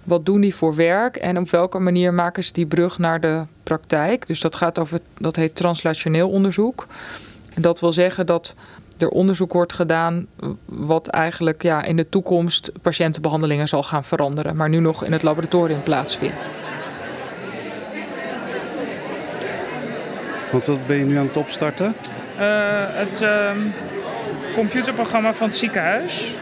Wat 0.04 0.26
doen 0.26 0.40
die 0.40 0.54
voor 0.54 0.74
werk 0.74 1.16
en 1.16 1.38
op 1.38 1.50
welke 1.50 1.78
manier 1.78 2.14
maken 2.14 2.44
ze 2.44 2.52
die 2.52 2.66
brug 2.66 2.98
naar 2.98 3.20
de 3.20 3.42
praktijk? 3.62 4.26
Dus 4.26 4.40
dat 4.40 4.56
gaat 4.56 4.78
over, 4.78 5.00
dat 5.18 5.36
heet 5.36 5.54
translationeel 5.54 6.28
onderzoek. 6.28 6.86
En 7.54 7.62
dat 7.62 7.80
wil 7.80 7.92
zeggen 7.92 8.26
dat 8.26 8.54
er 8.98 9.08
onderzoek 9.08 9.52
wordt 9.52 9.72
gedaan 9.72 10.26
wat 10.64 11.06
eigenlijk 11.06 11.62
ja, 11.62 11.82
in 11.82 11.96
de 11.96 12.08
toekomst 12.08 12.72
patiëntenbehandelingen 12.82 13.68
zal 13.68 13.82
gaan 13.82 14.04
veranderen, 14.04 14.56
maar 14.56 14.68
nu 14.68 14.78
nog 14.78 15.04
in 15.04 15.12
het 15.12 15.22
laboratorium 15.22 15.82
plaatsvindt. 15.82 16.46
Want 20.50 20.66
wat 20.66 20.86
ben 20.86 20.96
je 20.96 21.04
nu 21.04 21.16
aan 21.16 21.26
het 21.26 21.36
opstarten? 21.36 21.94
Eh, 22.38 22.46
het 22.88 23.20
ehm, 23.22 23.58
computerprogramma 24.54 25.34
van 25.34 25.46
het 25.46 25.56
ziekenhuis. 25.56 26.36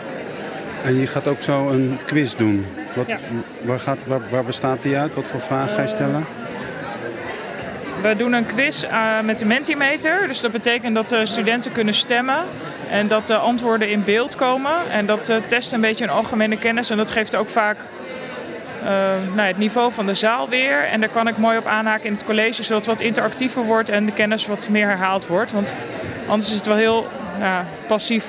En 0.84 1.00
je 1.00 1.06
gaat 1.06 1.28
ook 1.28 1.42
zo 1.42 1.68
een 1.68 1.98
quiz 2.06 2.34
doen. 2.34 2.66
Wat, 2.94 3.06
Ja. 3.08 3.18
waar, 3.62 3.80
gaat, 3.80 3.98
waar, 4.06 4.20
waar 4.30 4.44
bestaat 4.44 4.82
die 4.82 4.96
uit? 4.96 5.14
Wat 5.14 5.28
voor 5.28 5.40
vragen 5.40 5.74
ga 5.74 5.82
je 5.82 5.88
stellen? 5.88 6.26
We 8.02 8.16
doen 8.16 8.32
een 8.32 8.46
quiz 8.46 8.82
eh, 8.82 9.20
met 9.20 9.38
de 9.38 9.44
Mentimeter. 9.44 10.26
Dus 10.26 10.40
dat 10.40 10.50
betekent 10.50 10.94
dat 10.94 11.08
de 11.08 11.26
studenten 11.26 11.72
kunnen 11.72 11.94
stemmen. 11.94 12.44
En 12.90 13.08
dat 13.08 13.26
de 13.26 13.36
antwoorden 13.36 13.90
in 13.90 14.04
beeld 14.04 14.34
komen. 14.34 14.90
En 14.90 15.06
dat 15.06 15.28
eh, 15.28 15.36
test 15.46 15.72
een 15.72 15.80
beetje 15.80 16.04
een 16.04 16.10
algemene 16.10 16.58
kennis. 16.58 16.90
En 16.90 16.96
dat 16.96 17.10
geeft 17.10 17.36
ook 17.36 17.48
vaak 17.48 17.76
eh, 17.78 17.84
nou, 19.34 19.40
het 19.40 19.58
niveau 19.58 19.92
van 19.92 20.06
de 20.06 20.14
zaal 20.14 20.48
weer. 20.48 20.84
En 20.84 21.00
daar 21.00 21.08
kan 21.08 21.28
ik 21.28 21.36
mooi 21.36 21.58
op 21.58 21.66
aanhaken 21.66 22.04
in 22.06 22.12
het 22.12 22.24
college. 22.24 22.62
Zodat 22.62 22.86
het 22.86 22.86
wat 22.98 23.00
interactiever 23.06 23.62
wordt 23.62 23.88
en 23.88 24.06
de 24.06 24.12
kennis 24.12 24.46
wat 24.46 24.68
meer 24.70 24.86
herhaald 24.86 25.26
wordt. 25.26 25.52
Want 25.52 25.74
anders 26.26 26.50
is 26.50 26.56
het 26.56 26.66
wel 26.66 26.76
heel 26.76 27.06
ja, 27.38 27.64
passief 27.86 28.24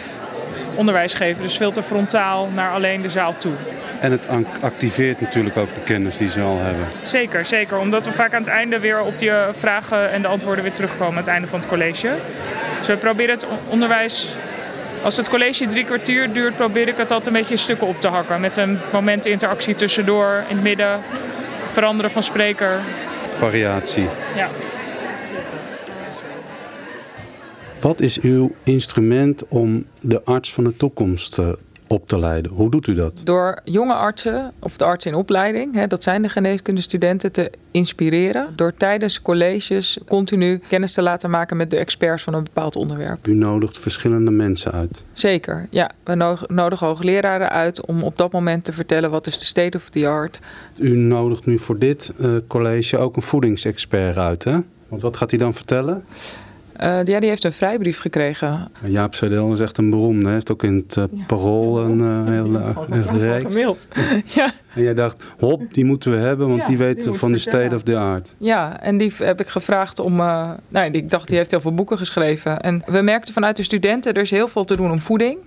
onderwijs 0.76 1.14
geven. 1.14 1.42
Dus 1.42 1.58
veel 1.58 1.72
te 1.72 1.84
frontaal 1.84 2.50
naar 2.54 2.72
alleen 2.72 3.02
de 3.02 3.10
zaal 3.10 3.36
toe. 3.38 3.54
En 4.00 4.12
het 4.12 4.28
activeert 4.62 5.22
natuurlijk 5.22 5.58
ook 5.58 5.76
de 5.76 5.82
kennis 5.82 6.18
die 6.18 6.30
ze 6.30 6.42
al 6.42 6.60
hebben. 6.60 6.86
Zeker, 7.02 7.46
zeker. 7.46 7.78
Omdat 7.78 8.06
we 8.06 8.12
vaak 8.12 8.34
aan 8.34 8.40
het 8.42 8.50
einde 8.52 8.80
weer 8.80 9.02
op 9.02 9.18
die 9.18 9.30
eh, 9.32 9.48
vragen 9.52 10.12
en 10.12 10.22
de 10.22 10.28
antwoorden 10.28 10.64
weer 10.64 10.74
terugkomen 10.74 11.12
aan 11.14 11.20
het 11.20 11.28
einde 11.28 11.48
van 11.48 11.60
het 11.60 11.68
college. 11.68 12.10
Dus 12.78 12.88
we 12.88 12.98
proberen 12.98 13.36
het 13.36 13.46
on- 13.46 13.58
onderwijs, 13.70 14.36
als 15.06 15.18
het 15.18 15.30
college 15.30 15.66
drie 15.66 15.84
kwartier 15.84 16.34
duurt, 16.34 16.56
probeer 16.56 16.88
ik 16.88 16.98
het 16.98 17.12
altijd 17.12 17.28
een 17.28 17.34
beetje 17.34 17.54
in 17.54 17.60
stukken 17.60 17.88
op 17.88 18.02
te 18.02 18.08
hakken. 18.08 18.42
Met 18.42 18.58
een 18.58 18.80
moment 18.94 19.26
interactie 19.26 19.76
tussendoor, 19.76 20.44
in 20.50 20.56
het 20.56 20.64
midden, 20.64 21.02
veranderen 21.66 22.12
van 22.12 22.24
spreker. 22.24 22.80
Variatie. 23.36 24.08
Ja. 24.36 24.50
Wat 27.80 28.02
is 28.02 28.20
uw 28.20 28.52
instrument 28.64 29.48
om 29.48 29.86
de 30.02 30.24
arts 30.24 30.54
van 30.54 30.64
de 30.64 30.78
toekomst 30.78 31.38
eh, 31.38 31.50
op 31.96 32.08
te 32.08 32.20
leiden? 32.20 32.52
Hoe 32.52 32.70
doet 32.72 32.88
u 32.88 32.94
dat? 32.94 33.22
Door 33.24 33.60
jonge 33.64 33.94
artsen, 33.94 34.52
of 34.60 34.78
de 34.78 34.86
artsen 34.86 35.12
in 35.12 35.18
opleiding, 35.18 35.74
hè, 35.74 35.88
dat 35.88 36.04
zijn 36.04 36.22
de 36.22 36.30
geneeskundestudenten, 36.30 37.32
te 37.32 37.52
inspireren. 37.72 38.48
Door 38.56 38.74
tijdens 38.74 39.22
colleges 39.22 39.98
continu 40.08 40.58
kennis 40.68 40.94
te 40.94 41.02
laten 41.02 41.30
maken 41.30 41.58
met 41.58 41.70
de 41.72 41.78
experts 41.78 42.24
van 42.24 42.34
een 42.34 42.44
bepaald 42.44 42.76
onderwerp. 42.76 43.28
U 43.28 43.34
nodigt 43.34 43.80
verschillende 43.80 44.32
mensen 44.32 44.72
uit. 44.72 45.04
Zeker, 45.14 45.68
ja. 45.70 45.92
We 46.04 46.16
no- 46.16 46.38
nodigen 46.48 46.88
hoogleraren 46.88 47.50
uit 47.50 47.86
om 47.86 48.04
op 48.04 48.18
dat 48.18 48.32
moment 48.32 48.64
te 48.64 48.74
vertellen 48.74 49.10
wat 49.12 49.28
is 49.28 49.40
de 49.40 49.46
state 49.46 49.78
of 49.78 49.90
the 49.90 50.08
art. 50.08 50.40
U 50.78 50.98
nodigt 50.98 51.46
nu 51.46 51.60
voor 51.60 51.80
dit 51.80 52.14
eh, 52.20 52.36
college 52.48 52.98
ook 52.98 53.16
een 53.16 53.22
voedingsexpert 53.22 54.18
uit, 54.18 54.44
hè? 54.44 54.60
Want 54.88 55.02
wat 55.02 55.18
gaat 55.18 55.30
hij 55.30 55.40
dan 55.40 55.54
vertellen? 55.54 56.04
Eh, 56.76 57.04
ja, 57.04 57.20
die 57.20 57.30
heeft 57.30 57.44
een 57.44 57.52
vrijbrief 57.52 58.00
gekregen. 58.00 58.72
Jaap 58.88 59.16
Seidel 59.16 59.52
is 59.52 59.60
echt 59.60 59.78
een 59.78 59.90
beroemde. 59.90 60.26
Hij 60.26 60.34
heeft 60.34 60.52
ook 60.52 60.64
in 60.64 60.76
het 60.76 60.98
eh, 60.98 61.04
Parool 61.28 61.80
een 61.80 62.00
uh, 62.00 62.28
heel 62.28 63.20
reeks. 63.20 63.46
Gemaild. 63.46 63.88
ja. 64.36 64.52
En 64.76 64.84
jij 64.84 64.94
dacht, 64.94 65.24
hop, 65.40 65.74
die 65.74 65.86
moeten 65.86 66.12
we 66.12 66.18
hebben, 66.18 66.48
want 66.48 66.60
Ja, 66.60 66.66
die 66.66 66.78
weet 66.78 67.04
die 67.04 67.14
van 67.14 67.32
de 67.32 67.38
state 67.38 67.76
of 67.76 67.84
the 67.84 67.98
art. 67.98 68.36
Ja, 68.38 68.82
en 68.82 68.98
die 68.98 69.14
heb 69.18 69.40
ik 69.40 69.48
gevraagd 69.48 70.00
om. 70.00 70.20
Uh, 70.20 70.52
nou, 70.68 70.92
ik 70.92 71.10
dacht, 71.10 71.28
die 71.28 71.38
heeft 71.38 71.52
heel 71.52 71.60
veel 71.60 71.74
boeken 71.74 71.98
geschreven. 71.98 72.60
En 72.60 72.84
we 72.86 73.02
merkten 73.02 73.34
vanuit 73.34 73.58
de 73.58 73.64
studenten, 73.64 74.14
er 74.14 74.22
is 74.22 74.32
heel 74.32 74.48
veel 74.48 74.64
te 74.64 74.76
doen 74.76 74.92
om 74.92 75.00
voeding. 75.00 75.38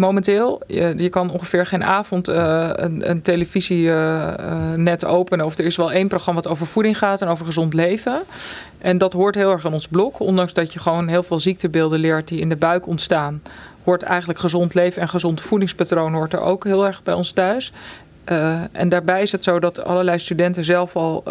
Momenteel, 0.00 0.60
je, 0.66 0.94
je 0.96 1.08
kan 1.08 1.30
ongeveer 1.30 1.66
geen 1.66 1.84
avond 1.84 2.28
uh, 2.28 2.70
een, 2.72 3.10
een 3.10 3.22
televisienet 3.22 5.02
uh, 5.02 5.10
openen. 5.10 5.46
Of 5.46 5.58
er 5.58 5.64
is 5.64 5.76
wel 5.76 5.92
één 5.92 6.08
programma 6.08 6.40
wat 6.40 6.50
over 6.50 6.66
voeding 6.66 6.98
gaat 6.98 7.22
en 7.22 7.28
over 7.28 7.44
gezond 7.44 7.74
leven. 7.74 8.22
En 8.78 8.98
dat 8.98 9.12
hoort 9.12 9.34
heel 9.34 9.50
erg 9.50 9.64
in 9.64 9.72
ons 9.72 9.88
blok. 9.88 10.20
Ondanks 10.20 10.52
dat 10.52 10.72
je 10.72 10.78
gewoon 10.78 11.08
heel 11.08 11.22
veel 11.22 11.40
ziektebeelden 11.40 11.98
leert 11.98 12.28
die 12.28 12.40
in 12.40 12.48
de 12.48 12.56
buik 12.56 12.86
ontstaan. 12.86 13.42
Hoort 13.84 14.02
eigenlijk 14.02 14.38
gezond 14.38 14.74
leven 14.74 15.02
en 15.02 15.08
gezond 15.08 15.40
voedingspatroon 15.40 16.12
hoort 16.12 16.32
er 16.32 16.40
ook 16.40 16.64
heel 16.64 16.86
erg 16.86 17.02
bij 17.02 17.14
ons 17.14 17.32
thuis. 17.32 17.72
En 18.72 18.88
daarbij 18.88 19.22
is 19.22 19.32
het 19.32 19.44
zo 19.44 19.58
dat 19.58 19.84
allerlei 19.84 20.18
studenten 20.18 20.64
zelf 20.64 20.96
al 20.96 21.22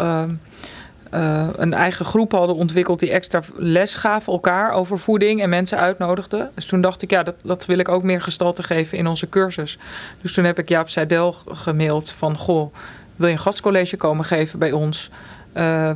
uh, 1.14 1.20
uh, 1.20 1.48
een 1.56 1.74
eigen 1.74 2.04
groep 2.04 2.32
hadden 2.32 2.56
ontwikkeld 2.56 3.00
die 3.00 3.10
extra 3.10 3.42
les 3.56 3.94
gaven 3.94 4.32
elkaar 4.32 4.72
over 4.72 4.98
voeding 4.98 5.42
en 5.42 5.48
mensen 5.48 5.78
uitnodigden. 5.78 6.50
Dus 6.54 6.66
toen 6.66 6.80
dacht 6.80 7.02
ik, 7.02 7.10
ja, 7.10 7.22
dat, 7.22 7.34
dat 7.42 7.66
wil 7.66 7.78
ik 7.78 7.88
ook 7.88 8.02
meer 8.02 8.22
gestalte 8.22 8.62
geven 8.62 8.98
in 8.98 9.06
onze 9.06 9.28
cursus. 9.28 9.78
Dus 10.20 10.34
toen 10.34 10.44
heb 10.44 10.58
ik 10.58 10.68
Jaap 10.68 10.88
Seidel 10.88 11.36
gemaild 11.48 12.10
van, 12.10 12.36
goh, 12.36 12.74
wil 13.16 13.26
je 13.28 13.34
een 13.34 13.40
gastcollege 13.40 13.96
komen 13.96 14.24
geven 14.24 14.58
bij 14.58 14.72
ons? 14.72 15.10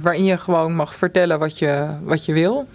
waarin 0.00 0.24
je 0.24 0.36
gewoon 0.36 0.74
mag 0.74 0.94
vertellen 0.94 1.38
wat 1.38 1.58
je, 1.58 1.86
wat 2.02 2.24
je 2.24 2.32
wil. 2.32 2.68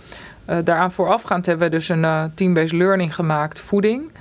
daaraan 0.46 0.91
voorafgaand 0.91 1.46
hebben 1.46 1.69
we 1.69 1.75
dus 1.75 1.89
een 1.89 2.31
team-based 2.36 2.72
learning 2.72 3.15
gemaakt, 3.15 3.60
voeding. 3.60 4.12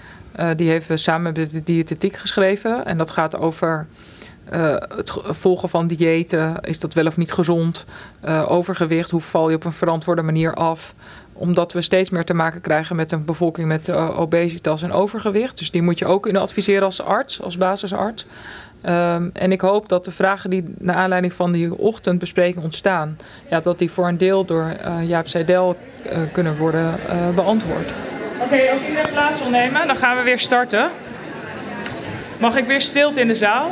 Uh, 0.40 0.50
die 0.56 0.70
heeft 0.70 0.86
we 0.86 0.96
samen 0.96 1.32
met 1.36 1.50
de 1.50 1.62
diëtetiek 1.62 2.16
geschreven. 2.16 2.84
En 2.84 2.98
dat 2.98 3.10
gaat 3.10 3.36
over 3.36 3.86
Uh, 4.52 4.74
het 4.96 5.12
volgen 5.24 5.68
van 5.68 5.86
diëten, 5.86 6.56
is 6.60 6.78
dat 6.78 6.94
wel 6.94 7.06
of 7.06 7.16
niet 7.16 7.32
gezond? 7.32 7.84
Uh, 8.24 8.50
overgewicht, 8.50 9.10
hoe 9.10 9.20
val 9.20 9.48
je 9.48 9.56
op 9.56 9.64
een 9.64 9.72
verantwoorde 9.72 10.22
manier 10.22 10.54
af? 10.54 10.94
Omdat 11.32 11.72
we 11.72 11.80
steeds 11.80 12.10
meer 12.10 12.24
te 12.24 12.34
maken 12.34 12.60
krijgen 12.60 12.96
met 12.96 13.12
een 13.12 13.24
bevolking 13.24 13.68
met 13.68 13.88
uh, 13.88 14.20
obesitas 14.20 14.82
en 14.82 14.92
overgewicht. 14.92 15.58
Dus 15.58 15.70
die 15.70 15.82
moet 15.82 15.98
je 15.98 16.06
ook 16.06 16.22
kunnen 16.22 16.42
adviseren 16.42 16.82
als 16.82 17.02
arts, 17.02 17.42
als 17.42 17.56
basisarts. 17.56 18.26
Um, 18.86 19.30
en 19.32 19.52
ik 19.52 19.60
hoop 19.60 19.88
dat 19.88 20.04
de 20.04 20.10
vragen 20.10 20.50
die 20.50 20.64
naar 20.78 20.96
aanleiding 20.96 21.32
van 21.32 21.52
die 21.52 21.78
ochtendbespreking 21.78 22.64
ontstaan, 22.64 23.18
ja, 23.50 23.60
dat 23.60 23.78
die 23.78 23.90
voor 23.90 24.08
een 24.08 24.18
deel 24.18 24.44
door 24.44 24.76
Jaap 25.06 25.28
Seidel 25.28 25.76
kunnen 26.32 26.56
worden 26.56 26.94
beantwoord. 27.34 27.94
Oké, 28.42 28.70
als 28.70 28.88
iedereen 28.88 29.12
plaats 29.12 29.40
wil 29.40 29.50
nemen, 29.50 29.86
dan 29.86 29.96
gaan 29.96 30.16
we 30.16 30.22
weer 30.22 30.38
starten. 30.38 30.90
Mag 32.38 32.56
ik 32.56 32.66
weer 32.66 32.80
stilte 32.80 33.20
in 33.20 33.26
de 33.26 33.34
zaal? 33.34 33.70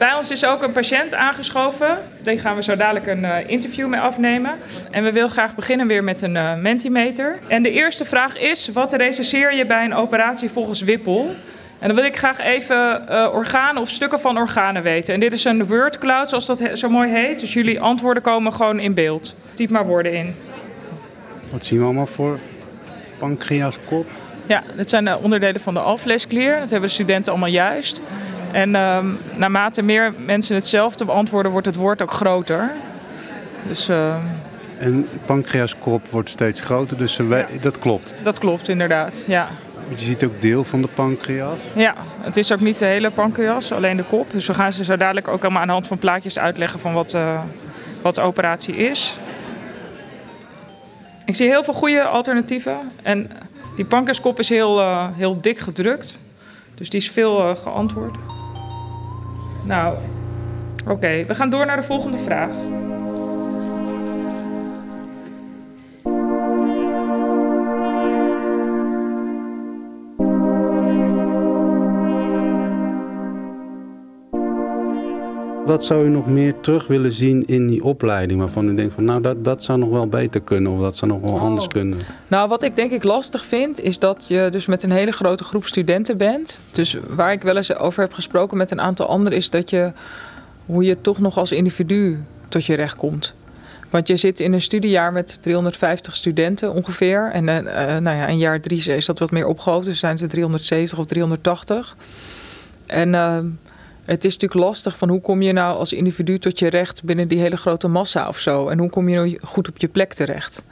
Bij 0.00 0.14
ons 0.14 0.30
is 0.30 0.44
ook 0.44 0.62
een 0.62 0.72
patiënt 0.72 1.14
aangeschoven. 1.14 1.98
Daar 2.22 2.38
gaan 2.38 2.56
we 2.56 2.62
zo 2.62 2.76
dadelijk 2.76 3.06
een 3.06 3.22
uh, 3.22 3.36
interview 3.46 3.86
mee 3.86 4.00
afnemen. 4.00 4.52
En 4.90 5.04
we 5.04 5.12
willen 5.12 5.30
graag 5.30 5.54
beginnen 5.54 5.86
weer 5.86 6.04
met 6.04 6.22
een 6.22 6.34
uh, 6.34 6.54
Mentimeter. 6.54 7.38
En 7.46 7.62
de 7.62 7.70
eerste 7.70 8.04
vraag 8.04 8.38
is: 8.38 8.68
wat 8.68 8.92
recenseer 8.92 9.54
je 9.54 9.66
bij 9.66 9.84
een 9.84 9.94
operatie 9.94 10.50
volgens 10.50 10.80
Wippel? 10.80 11.34
En 11.78 11.86
dan 11.86 11.96
wil 11.96 12.04
ik 12.04 12.16
graag 12.16 12.38
even 12.38 13.04
uh, 13.10 13.28
organen 13.34 13.82
of 13.82 13.88
stukken 13.88 14.20
van 14.20 14.38
organen 14.38 14.82
weten. 14.82 15.14
En 15.14 15.20
dit 15.20 15.32
is 15.32 15.44
een 15.44 15.66
word 15.66 15.98
cloud, 15.98 16.28
zoals 16.28 16.46
dat 16.46 16.62
zo 16.74 16.88
mooi 16.88 17.10
heet. 17.10 17.40
Dus 17.40 17.52
jullie 17.52 17.80
antwoorden 17.80 18.22
komen 18.22 18.52
gewoon 18.52 18.80
in 18.80 18.94
beeld. 18.94 19.36
Typ 19.54 19.70
maar 19.70 19.86
woorden 19.86 20.12
in. 20.12 20.34
Wat 21.50 21.64
zien 21.64 21.78
we 21.78 21.84
allemaal 21.84 22.06
voor 22.06 22.38
pancreaskop? 23.18 24.06
Ja, 24.46 24.62
dit 24.76 24.88
zijn 24.88 25.04
de 25.04 25.18
onderdelen 25.22 25.60
van 25.60 25.74
de 25.74 25.80
alvleesklier. 25.80 26.58
Dat 26.58 26.70
hebben 26.70 26.88
de 26.88 26.94
studenten 26.94 27.32
allemaal 27.32 27.50
juist. 27.50 28.00
En 28.52 28.74
um, 28.74 29.18
naarmate 29.34 29.82
meer 29.82 30.14
mensen 30.24 30.54
hetzelfde 30.54 31.04
beantwoorden, 31.04 31.52
wordt 31.52 31.66
het 31.66 31.76
woord 31.76 32.02
ook 32.02 32.10
groter. 32.10 32.70
Dus, 33.66 33.88
uh, 33.88 34.14
en 34.78 35.08
pancreaskop 35.24 36.08
wordt 36.10 36.28
steeds 36.28 36.60
groter, 36.60 36.96
dus 36.96 37.16
ja. 37.16 37.46
dat 37.60 37.78
klopt? 37.78 38.14
Dat 38.22 38.38
klopt, 38.38 38.68
inderdaad, 38.68 39.24
ja. 39.26 39.48
Je 39.88 39.98
ziet 39.98 40.24
ook 40.24 40.42
deel 40.42 40.64
van 40.64 40.82
de 40.82 40.88
pancreas? 40.88 41.58
Ja, 41.74 41.94
het 42.20 42.36
is 42.36 42.52
ook 42.52 42.60
niet 42.60 42.78
de 42.78 42.84
hele 42.84 43.10
pancreas, 43.10 43.72
alleen 43.72 43.96
de 43.96 44.04
kop. 44.04 44.30
Dus 44.30 44.46
we 44.46 44.54
gaan 44.54 44.72
ze 44.72 44.84
zo 44.84 44.96
dadelijk 44.96 45.28
ook 45.28 45.42
allemaal 45.42 45.60
aan 45.60 45.66
de 45.66 45.72
hand 45.72 45.86
van 45.86 45.98
plaatjes 45.98 46.38
uitleggen 46.38 46.80
van 46.80 46.92
wat, 46.92 47.14
uh, 47.14 47.40
wat 48.02 48.14
de 48.14 48.20
operatie 48.20 48.74
is. 48.74 49.16
Ik 51.24 51.36
zie 51.36 51.48
heel 51.48 51.64
veel 51.64 51.74
goede 51.74 52.02
alternatieven. 52.02 52.76
En 53.02 53.30
die 53.76 53.84
pancreaskop 53.84 54.38
is 54.38 54.48
heel, 54.48 54.80
uh, 54.80 55.08
heel 55.12 55.40
dik 55.40 55.58
gedrukt. 55.58 56.16
Dus 56.74 56.90
die 56.90 57.00
is 57.00 57.10
veel 57.10 57.50
uh, 57.50 57.56
geantwoord. 57.56 58.16
Nou, 59.62 59.96
oké. 60.88 61.24
We 61.24 61.34
gaan 61.34 61.50
door 61.50 61.66
naar 61.66 61.76
de 61.76 61.82
volgende 61.82 62.18
vraag. 62.18 62.50
Wat 75.70 75.84
zou 75.84 76.04
u 76.04 76.08
nog 76.08 76.26
meer 76.26 76.60
terug 76.60 76.86
willen 76.86 77.12
zien 77.12 77.46
in 77.46 77.66
die 77.66 77.84
opleiding? 77.84 78.40
Waarvan 78.40 78.68
u 78.68 78.74
denkt 78.74 78.94
van 78.94 79.04
nou 79.04 79.20
dat, 79.20 79.44
dat 79.44 79.62
zou 79.62 79.78
nog 79.78 79.88
wel 79.88 80.06
beter 80.06 80.40
kunnen 80.40 80.72
of 80.72 80.80
dat 80.80 80.96
zou 80.96 81.10
nog 81.10 81.20
wel 81.20 81.32
oh. 81.32 81.42
anders 81.42 81.66
kunnen? 81.66 81.98
Nou, 82.28 82.48
wat 82.48 82.62
ik 82.62 82.76
denk 82.76 82.90
ik 82.90 83.04
lastig 83.04 83.46
vind, 83.46 83.80
is 83.80 83.98
dat 83.98 84.24
je 84.28 84.48
dus 84.50 84.66
met 84.66 84.82
een 84.82 84.90
hele 84.90 85.10
grote 85.10 85.44
groep 85.44 85.64
studenten 85.64 86.16
bent. 86.16 86.64
Dus 86.72 86.96
waar 87.08 87.32
ik 87.32 87.42
wel 87.42 87.56
eens 87.56 87.74
over 87.74 88.02
heb 88.02 88.12
gesproken 88.12 88.56
met 88.56 88.70
een 88.70 88.80
aantal 88.80 89.06
anderen, 89.06 89.38
is 89.38 89.50
dat 89.50 89.70
je 89.70 89.92
hoe 90.66 90.84
je 90.84 91.00
toch 91.00 91.18
nog 91.18 91.38
als 91.38 91.52
individu 91.52 92.18
tot 92.48 92.64
je 92.64 92.74
recht 92.74 92.96
komt. 92.96 93.34
Want 93.90 94.08
je 94.08 94.16
zit 94.16 94.40
in 94.40 94.52
een 94.52 94.60
studiejaar 94.60 95.12
met 95.12 95.42
350 95.42 96.16
studenten 96.16 96.72
ongeveer. 96.72 97.30
En 97.32 97.48
uh, 97.48 97.58
nou 97.98 98.16
ja, 98.16 98.26
in 98.26 98.38
jaar 98.38 98.60
drie 98.60 98.84
is 98.84 99.06
dat 99.06 99.18
wat 99.18 99.30
meer 99.30 99.46
opgehoogd. 99.46 99.84
Dus 99.84 99.98
zijn 99.98 100.18
ze 100.18 100.26
370 100.26 100.98
of 100.98 101.06
380. 101.06 101.96
En 102.86 103.08
uh, 103.08 103.38
het 104.10 104.24
is 104.24 104.32
natuurlijk 104.32 104.60
lastig 104.60 104.98
van 104.98 105.08
hoe 105.08 105.20
kom 105.20 105.42
je 105.42 105.52
nou 105.52 105.76
als 105.76 105.92
individu 105.92 106.38
tot 106.38 106.58
je 106.58 106.70
recht 106.70 107.02
binnen 107.02 107.28
die 107.28 107.38
hele 107.38 107.56
grote 107.56 107.88
massa 107.88 108.28
of 108.28 108.38
zo. 108.38 108.68
En 108.68 108.78
hoe 108.78 108.90
kom 108.90 109.08
je 109.08 109.16
nou 109.16 109.38
goed 109.42 109.68
op 109.68 109.78
je 109.78 109.88
plek 109.88 110.12
terecht. 110.12 110.64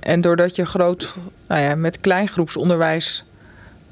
En 0.00 0.20
doordat 0.20 0.56
je 0.56 0.66
groot, 0.66 1.14
nou 1.46 1.60
ja, 1.60 1.74
met 1.74 2.00
kleingroepsonderwijs 2.00 3.24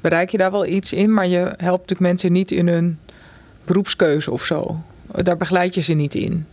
bereik 0.01 0.29
je 0.29 0.37
daar 0.37 0.51
wel 0.51 0.65
iets 0.65 0.93
in. 0.93 1.13
Maar 1.13 1.27
je 1.27 1.39
helpt 1.39 1.61
natuurlijk 1.61 1.99
mensen 1.99 2.31
niet 2.31 2.51
in 2.51 2.67
hun 2.67 2.99
beroepskeuze 3.65 4.31
of 4.31 4.43
zo. 4.43 4.77
Daar 5.15 5.37
begeleid 5.37 5.75
je 5.75 5.81
ze 5.81 5.93
niet 5.93 6.15
in. 6.15 6.45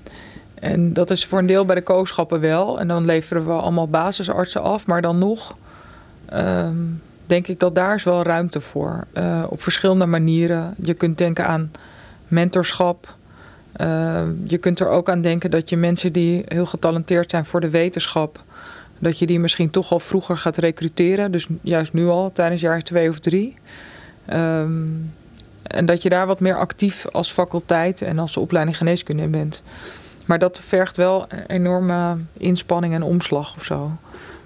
En 0.54 0.92
dat 0.92 1.10
is 1.10 1.26
voor 1.26 1.38
een 1.38 1.46
deel 1.46 1.64
bij 1.64 1.74
de 1.74 1.82
kooschappen 1.82 2.40
wel. 2.40 2.80
En 2.80 2.88
dan 2.88 3.04
leveren 3.04 3.46
we 3.46 3.52
allemaal 3.52 3.88
basisartsen 3.88 4.62
af. 4.62 4.86
Maar 4.86 5.02
dan 5.02 5.18
nog 5.18 5.56
um, 6.32 7.02
denk 7.26 7.46
ik 7.48 7.60
dat 7.60 7.74
daar 7.74 7.94
is 7.94 8.04
wel 8.04 8.22
ruimte 8.22 8.60
voor. 8.60 9.06
Uh, 9.14 9.44
op 9.48 9.62
verschillende 9.62 10.06
manieren. 10.06 10.74
Je 10.82 10.94
kunt 10.94 11.18
denken 11.18 11.46
aan 11.46 11.70
mentorschap. 12.28 13.16
Uh, 13.80 14.22
je 14.44 14.58
kunt 14.58 14.80
er 14.80 14.88
ook 14.88 15.08
aan 15.08 15.20
denken 15.20 15.50
dat 15.50 15.70
je 15.70 15.76
mensen 15.76 16.12
die 16.12 16.44
heel 16.46 16.66
getalenteerd 16.66 17.30
zijn 17.30 17.44
voor 17.44 17.60
de 17.60 17.70
wetenschap, 17.70 18.44
dat 18.98 19.18
je 19.18 19.26
die 19.26 19.40
misschien 19.40 19.70
toch 19.70 19.92
al 19.92 20.00
vroeger 20.00 20.36
gaat 20.36 20.56
recruteren. 20.56 21.32
Dus 21.32 21.46
juist 21.60 21.92
nu 21.92 22.08
al, 22.08 22.30
tijdens 22.32 22.60
jaar 22.60 22.82
twee 22.82 23.08
of 23.08 23.18
drie. 23.18 23.54
Um, 24.32 25.10
en 25.62 25.86
dat 25.86 26.02
je 26.02 26.08
daar 26.08 26.26
wat 26.26 26.40
meer 26.40 26.58
actief 26.58 27.06
als 27.06 27.30
faculteit 27.30 28.02
en 28.02 28.18
als 28.18 28.36
opleiding 28.36 28.76
geneeskunde 28.76 29.22
in 29.22 29.30
bent. 29.30 29.62
Maar 30.26 30.38
dat 30.38 30.60
vergt 30.60 30.96
wel 30.96 31.26
enorme 31.46 32.16
inspanning 32.36 32.94
en 32.94 33.02
omslag 33.02 33.56
of 33.56 33.64
zo. 33.64 33.90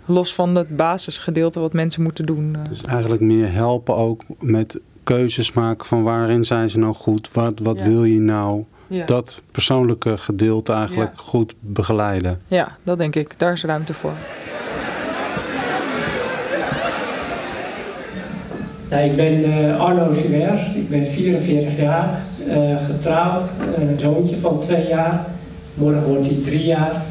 Los 0.05 0.35
van 0.35 0.55
het 0.55 0.77
basisgedeelte 0.77 1.61
wat 1.61 1.73
mensen 1.73 2.03
moeten 2.03 2.27
doen. 2.27 2.57
Eh. 2.57 2.69
Dus 2.69 2.83
eigenlijk 2.83 3.23
meer 3.23 3.53
helpen 3.53 3.97
ook 3.97 4.23
met 4.38 4.81
keuzes 5.04 5.52
maken 5.52 5.86
van 5.86 6.02
waarin 6.02 6.44
zijn 6.44 6.70
ze 6.70 6.78
nou 6.78 6.94
goed, 6.94 7.28
wat, 7.32 7.58
wat 7.58 7.78
ja. 7.78 7.84
wil 7.84 8.04
je 8.04 8.20
nou? 8.20 8.64
Ja. 8.86 9.06
Dat 9.06 9.40
persoonlijke 9.50 10.16
gedeelte 10.16 10.72
eigenlijk 10.72 11.12
ja. 11.14 11.22
goed 11.22 11.54
begeleiden. 11.60 12.40
Ja, 12.46 12.76
dat 12.82 12.98
denk 12.98 13.16
ik. 13.16 13.34
Daar 13.38 13.52
is 13.52 13.64
ruimte 13.64 13.94
voor. 13.94 14.12
Nou, 18.90 19.02
ik 19.04 19.16
ben 19.16 19.48
uh, 19.48 19.80
Arno 19.80 20.12
Suers, 20.12 20.74
ik 20.74 20.88
ben 20.88 21.04
44 21.06 21.76
jaar, 21.76 22.20
uh, 22.46 22.84
getrouwd, 22.84 23.42
uh, 23.42 23.88
een 23.88 23.98
zoontje 23.98 24.36
van 24.36 24.58
twee 24.58 24.86
jaar. 24.86 25.26
Morgen 25.74 26.04
wordt 26.04 26.26
hij 26.26 26.38
drie 26.42 26.64
jaar. 26.64 27.02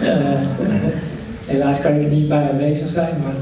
helaas 1.52 1.80
kan 1.80 1.92
ik 1.92 2.02
er 2.02 2.08
niet 2.08 2.28
bij 2.28 2.50
aanwezig 2.50 2.88
zijn, 2.88 3.14
maar 3.22 3.34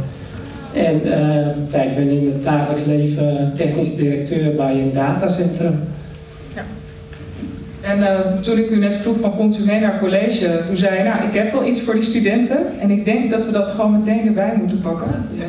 en 0.73 1.07
uh, 1.07 1.85
ik 1.85 1.95
ben 1.95 2.09
in 2.09 2.27
het 2.27 2.43
dagelijks 2.43 2.87
leven 2.87 3.53
technisch 3.55 3.97
directeur 3.97 4.55
bij 4.55 4.73
een 4.73 4.93
datacentrum. 4.93 5.81
Ja. 6.55 6.63
En 7.81 7.99
uh, 7.99 8.41
toen 8.41 8.59
ik 8.59 8.71
u 8.71 8.79
net 8.79 8.97
vroeg 8.97 9.19
van 9.19 9.37
komt 9.37 9.59
u 9.59 9.65
mee 9.65 9.81
naar 9.81 9.99
college, 9.99 10.61
toen 10.67 10.77
zei 10.77 10.99
je 10.99 11.05
nou 11.05 11.25
ik 11.25 11.35
heb 11.35 11.53
wel 11.53 11.67
iets 11.67 11.81
voor 11.81 11.95
die 11.95 12.03
studenten 12.03 12.81
en 12.81 12.91
ik 12.91 13.05
denk 13.05 13.31
dat 13.31 13.45
we 13.45 13.53
dat 13.53 13.69
gewoon 13.69 13.93
meteen 13.93 14.27
erbij 14.27 14.55
moeten 14.59 14.81
pakken. 14.81 15.07
Ja. 15.35 15.45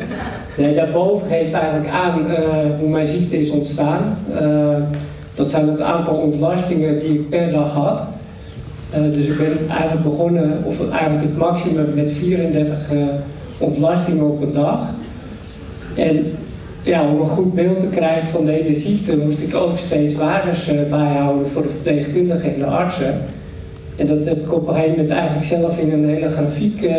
Nee, 0.58 0.76
daarboven 0.76 1.28
geeft 1.28 1.54
eigenlijk 1.54 1.94
aan 1.94 2.20
uh, 2.20 2.38
hoe 2.80 2.90
mijn 2.90 3.08
ziekte 3.08 3.40
is 3.40 3.50
ontstaan. 3.50 4.18
dat 5.36 5.50
zijn 5.50 5.68
het 5.68 5.82
aantal 5.82 6.16
ontlastingen 6.16 7.00
die 7.00 7.14
ik 7.14 7.30
per 7.30 7.52
dag 7.52 7.74
had. 7.74 8.02
dus 8.92 9.26
ik 9.26 9.38
ben 9.38 9.58
eigenlijk 9.70 10.04
begonnen, 10.04 10.64
of 10.64 10.90
eigenlijk 10.90 11.24
het 11.24 11.38
maximum 11.38 11.94
met 11.96 12.12
34 12.12 12.78
ontlastingen 13.58 14.32
op 14.32 14.42
een 14.42 14.54
dag. 14.54 14.80
En 15.96 16.26
ja, 16.84 17.08
om 17.08 17.22
een 17.22 17.28
goed 17.28 17.54
beeld 17.54 17.80
te 17.80 17.88
krijgen 17.88 18.30
van 18.30 18.46
de 18.46 18.52
hele 18.52 18.80
ziekte 18.80 19.18
moest 19.18 19.40
ik 19.40 19.56
ook 19.56 19.78
steeds 19.78 20.16
waardes 20.16 20.72
uh, 20.72 20.90
bijhouden 20.90 21.50
voor 21.50 21.62
de 21.62 21.68
verpleegkundigen 21.68 22.54
en 22.54 22.60
de 22.60 22.66
artsen. 22.66 23.22
En 23.96 24.08
dat 24.08 24.26
heb 24.26 24.38
ik 24.46 24.54
op 24.54 24.68
een 24.68 24.74
gegeven 24.74 24.96
moment 24.96 25.10
eigenlijk 25.10 25.46
zelf 25.46 25.78
in 25.78 25.92
een 25.92 26.06
hele 26.06 26.30
grafiek 26.30 26.82
uh, 26.82 26.92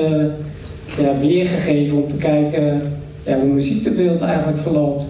ja, 0.99 1.19
weergegeven 1.21 1.97
om 1.97 2.07
te 2.07 2.17
kijken 2.17 2.93
ja, 3.25 3.37
hoe 3.39 3.49
mijn 3.49 3.61
ziektebeeld 3.61 4.21
eigenlijk 4.21 4.59
verloopt. 4.59 5.05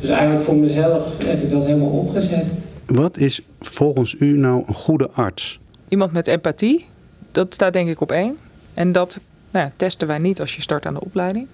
Dus 0.00 0.10
eigenlijk 0.10 0.42
voor 0.42 0.56
mezelf 0.56 1.08
heb 1.24 1.42
ik 1.42 1.50
dat 1.50 1.64
helemaal 1.64 1.88
opgezet. 1.88 2.44
Wat 2.86 3.18
is 3.18 3.40
volgens 3.60 4.16
u 4.18 4.36
nou 4.36 4.62
een 4.66 4.74
goede 4.74 5.10
arts? 5.10 5.60
Iemand 5.88 6.12
met 6.12 6.26
empathie, 6.26 6.84
dat 7.30 7.54
staat 7.54 7.72
denk 7.72 7.88
ik 7.88 8.00
op 8.00 8.12
één. 8.12 8.36
En 8.74 8.92
dat 8.92 9.18
nou 9.50 9.66
ja, 9.66 9.72
testen 9.76 10.08
wij 10.08 10.18
niet 10.18 10.40
als 10.40 10.54
je 10.54 10.62
start 10.62 10.86
aan 10.86 10.94
de 10.94 11.04
opleiding. 11.04 11.46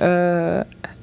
Uh, 0.00 0.56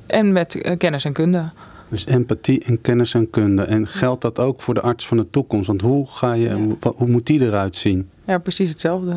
en 0.07 0.31
met 0.31 0.55
uh, 0.55 0.77
kennis 0.77 1.05
en 1.05 1.13
kunde. 1.13 1.49
Dus 1.89 2.05
empathie 2.05 2.63
en 2.63 2.81
kennis 2.81 3.13
en 3.13 3.29
kunde. 3.29 3.63
En 3.63 3.87
geldt 3.87 4.21
dat 4.21 4.39
ook 4.39 4.61
voor 4.61 4.73
de 4.73 4.81
arts 4.81 5.07
van 5.07 5.17
de 5.17 5.29
toekomst? 5.29 5.67
Want 5.67 5.81
hoe, 5.81 6.07
ga 6.07 6.33
je, 6.33 6.49
ja. 6.49 6.55
hoe, 6.55 6.77
hoe 6.95 7.07
moet 7.07 7.25
die 7.25 7.41
eruit 7.41 7.75
zien? 7.75 8.09
Ja, 8.25 8.37
precies 8.37 8.69
hetzelfde. 8.69 9.15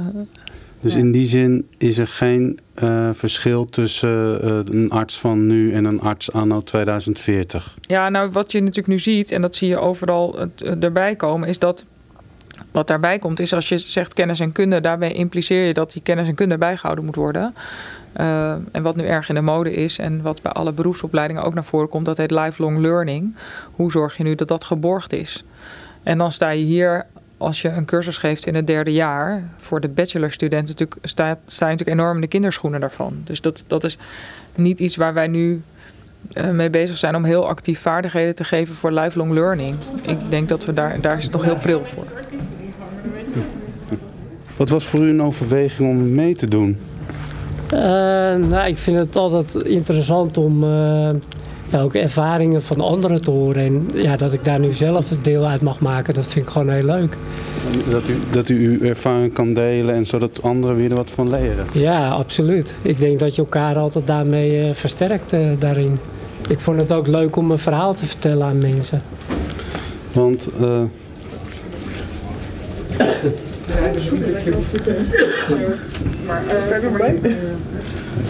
Dus 0.81 0.93
Ja. 0.93 0.99
in 0.99 1.13
die 1.13 1.27
zin 1.27 1.69
is 1.79 1.99
er 1.99 2.07
geen 2.07 2.59
eh, 2.75 3.11
verschil 3.13 3.65
tussen 3.65 4.43
eh, 4.43 4.61
een 4.65 4.91
arts 4.91 5.19
van 5.19 5.47
nu 5.47 5.73
en 5.73 5.85
een 5.85 6.01
arts 6.01 6.33
anno 6.33 6.61
2040. 6.61 7.77
Ja, 7.81 8.09
nou 8.09 8.31
wat 8.31 8.53
je 8.53 8.59
natuurlijk 8.61 8.89
nu 8.89 8.99
ziet, 8.99 9.33
en 9.33 9.41
dat 9.43 9.57
zie 9.57 9.69
je 9.69 9.79
overal 9.79 10.39
eh, 10.39 10.83
erbij 10.83 11.17
komen, 11.17 11.49
is 11.49 11.59
dat 11.59 11.85
wat 12.73 12.87
daarbij 12.87 13.19
komt, 13.19 13.41
is 13.41 13.53
als 13.53 13.69
je 13.69 13.79
zegt 13.79 14.15
kennis 14.15 14.41
en 14.41 14.53
kunde, 14.53 14.81
daarbij 14.81 15.13
impliceer 15.13 15.67
je 15.67 15.75
dat 15.75 15.93
die 15.93 16.03
kennis 16.03 16.29
en 16.29 16.35
kunde 16.35 16.59
bijgehouden 16.59 17.05
moet 17.05 17.15
worden. 17.15 17.55
Uh, 18.17 18.53
en 18.73 18.83
wat 18.83 18.97
nu 18.97 19.05
erg 19.05 19.29
in 19.29 19.35
de 19.35 19.41
mode 19.41 19.73
is 19.73 19.99
en 19.99 20.23
wat 20.23 20.43
bij 20.43 20.53
alle 20.53 20.73
beroepsopleidingen 20.73 21.43
ook 21.43 21.55
naar 21.55 21.65
voren 21.65 21.89
komt, 21.89 22.07
dat 22.07 22.17
heet 22.17 22.31
lifelong 22.31 22.79
learning. 22.79 23.37
Hoe 23.75 23.91
zorg 23.91 24.17
je 24.17 24.23
nu 24.23 24.35
dat 24.35 24.49
dat 24.49 24.65
geborgd 24.65 25.13
is? 25.13 25.45
En 26.03 26.19
dan 26.19 26.33
sta 26.33 26.51
je 26.51 26.65
hier, 26.65 27.07
als 27.37 27.63
je 27.63 27.69
een 27.69 27.85
cursus 27.85 28.19
geeft 28.19 28.47
in 28.47 28.55
het 28.55 28.67
derde 28.67 28.93
jaar, 28.93 29.43
voor 29.57 29.81
de 29.81 29.89
bachelorstudenten 29.89 30.69
natuurlijk, 30.79 31.07
sta, 31.07 31.29
je 31.29 31.37
natuurlijk 31.59 31.89
enorm 31.89 32.15
in 32.15 32.21
de 32.21 32.27
kinderschoenen 32.27 32.81
daarvan. 32.81 33.21
Dus 33.25 33.41
dat, 33.41 33.65
dat 33.67 33.85
is 33.85 33.99
niet 34.55 34.79
iets 34.79 34.97
waar 34.97 35.15
wij 35.15 35.27
nu 35.27 35.63
uh, 36.33 36.51
mee 36.51 36.71
bezig 36.71 36.97
zijn 36.97 37.17
om 37.17 37.25
heel 37.25 37.49
actief 37.49 37.81
vaardigheden 37.81 38.35
te 38.35 38.45
geven 38.45 38.75
voor 38.75 38.93
lifelong 38.93 39.33
learning. 39.33 39.77
Ik 40.03 40.31
denk 40.31 40.49
dat 40.49 40.65
we 40.65 40.73
daar, 40.73 41.01
daar 41.01 41.19
is 41.19 41.31
nog 41.31 41.43
heel 41.43 41.57
pril 41.57 41.85
voor. 41.85 42.07
Wat 44.57 44.69
was 44.69 44.85
voor 44.85 45.01
u 45.01 45.09
een 45.09 45.23
overweging 45.23 45.89
om 45.89 46.15
mee 46.15 46.35
te 46.35 46.49
doen? 46.49 46.79
Uh, 47.75 47.79
nou, 48.49 48.67
ik 48.67 48.79
vind 48.79 48.97
het 48.97 49.17
altijd 49.17 49.55
interessant 49.55 50.39
om 50.39 50.65
uh, 50.65 51.11
ja, 51.69 51.81
ook 51.81 51.95
ervaringen 51.95 52.63
van 52.63 52.81
anderen 52.81 53.23
te 53.23 53.31
horen. 53.31 53.63
En 53.63 53.91
ja, 53.95 54.17
dat 54.17 54.33
ik 54.33 54.45
daar 54.45 54.61
nu 54.61 54.73
zelf 54.73 55.11
een 55.11 55.23
deel 55.23 55.47
uit 55.47 55.63
mag 55.63 55.81
maken, 55.81 56.15
dat 56.15 56.33
vind 56.33 56.45
ik 56.45 56.51
gewoon 56.51 56.69
heel 56.69 56.85
leuk. 56.85 57.17
Dat 57.91 58.09
u, 58.09 58.17
dat 58.31 58.49
u 58.49 58.69
uw 58.69 58.89
ervaring 58.89 59.33
kan 59.33 59.55
delen 59.55 59.95
en 59.95 60.07
zodat 60.07 60.43
anderen 60.43 60.77
weer 60.77 60.91
er 60.91 60.97
wat 60.97 61.11
van 61.11 61.31
leren? 61.31 61.67
Ja, 61.73 62.09
absoluut. 62.09 62.75
Ik 62.83 62.99
denk 62.99 63.19
dat 63.19 63.35
je 63.35 63.43
elkaar 63.43 63.77
altijd 63.77 64.07
daarmee 64.07 64.69
uh, 64.69 64.75
versterkt 64.75 65.37
daarin. 65.59 65.99
Ik 66.49 66.61
vond 66.61 66.79
het 66.79 66.93
ook 66.93 67.07
leuk 67.07 67.37
om 67.37 67.51
een 67.51 67.59
verhaal 67.59 67.95
te 67.95 68.05
vertellen 68.05 68.47
aan 68.47 68.59
mensen. 68.59 69.03
Want 70.13 70.51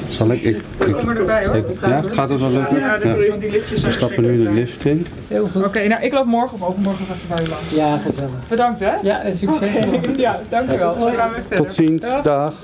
Zal 0.08 0.30
ik? 0.30 0.42
Ik, 0.42 0.56
ik, 0.86 0.92
kom 0.92 1.08
erbij 1.08 1.46
hoor. 1.46 1.56
ik, 1.56 1.64
ja, 1.80 2.02
gaat 2.06 2.28
het 2.28 2.40
wel 2.40 2.50
lukken? 2.50 2.78
Ja, 2.78 2.98
ja. 3.02 3.16
We 3.16 3.90
stappen 3.90 4.22
nu 4.22 4.44
de 4.44 4.50
lift 4.50 4.84
in. 4.84 5.06
Heel 5.28 5.42
goed. 5.48 5.56
Oké, 5.56 5.66
okay, 5.66 5.86
nou 5.86 6.02
ik 6.02 6.12
loop 6.12 6.26
morgen 6.26 6.60
of 6.60 6.68
overmorgen 6.68 7.06
nog 7.08 7.16
even 7.16 7.28
bij 7.28 7.44
u 7.44 7.48
langs. 7.48 7.70
Ja, 7.74 7.98
gezellig. 7.98 8.48
Bedankt 8.48 8.80
hè. 8.80 8.92
Ja, 9.02 9.22
en 9.22 9.34
succes. 9.34 9.68
Okay. 9.68 10.14
Ja, 10.16 10.40
dankjewel. 10.48 11.12
Tot 11.54 11.72
ziens. 11.72 12.06
Ja. 12.06 12.20
Dag. 12.20 12.54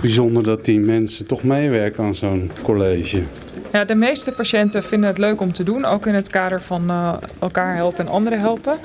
Bijzonder 0.00 0.42
dat 0.42 0.64
die 0.64 0.80
mensen 0.80 1.26
toch 1.26 1.42
meewerken 1.42 2.04
aan 2.04 2.14
zo'n 2.14 2.50
college. 2.62 3.22
Ja, 3.74 3.84
de 3.84 3.94
meeste 3.94 4.32
patiënten 4.32 4.82
vinden 4.82 5.08
het 5.08 5.18
leuk 5.18 5.40
om 5.40 5.52
te 5.52 5.62
doen, 5.62 5.84
ook 5.84 6.06
in 6.06 6.14
het 6.14 6.28
kader 6.28 6.62
van 6.62 6.90
uh, 6.90 7.14
elkaar 7.40 7.74
helpen 7.74 8.06
en 8.06 8.12
anderen 8.12 8.38
helpen. 8.38 8.78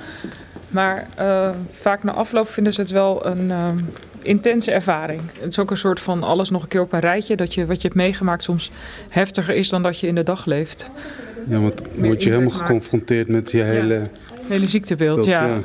Maar 0.69 1.07
uh, 1.19 1.49
vaak 1.71 2.03
na 2.03 2.11
afloop 2.11 2.47
vinden 2.47 2.73
ze 2.73 2.81
het 2.81 2.89
wel 2.89 3.25
een 3.25 3.49
uh, 3.49 3.69
intense 4.21 4.71
ervaring. 4.71 5.21
Het 5.39 5.51
is 5.51 5.59
ook 5.59 5.71
een 5.71 5.77
soort 5.77 5.99
van 5.99 6.23
alles 6.23 6.49
nog 6.49 6.61
een 6.61 6.67
keer 6.67 6.81
op 6.81 6.93
een 6.93 6.99
rijtje. 6.99 7.35
Dat 7.35 7.53
je 7.53 7.65
wat 7.65 7.75
je 7.75 7.87
hebt 7.87 7.99
meegemaakt 7.99 8.43
soms 8.43 8.71
heftiger 9.09 9.55
is 9.55 9.69
dan 9.69 9.83
dat 9.83 9.99
je 9.99 10.07
in 10.07 10.15
de 10.15 10.23
dag 10.23 10.45
leeft. 10.45 10.89
Ja, 11.47 11.59
want 11.59 11.81
word 11.95 12.23
je 12.23 12.29
helemaal 12.29 12.57
geconfronteerd 12.57 13.27
met 13.27 13.51
je 13.51 13.61
hele... 13.61 13.93
Ja. 13.93 14.07
hele 14.47 14.67
ziektebeeld, 14.67 15.15
beeld, 15.15 15.27
ja. 15.27 15.45
ja. 15.45 15.59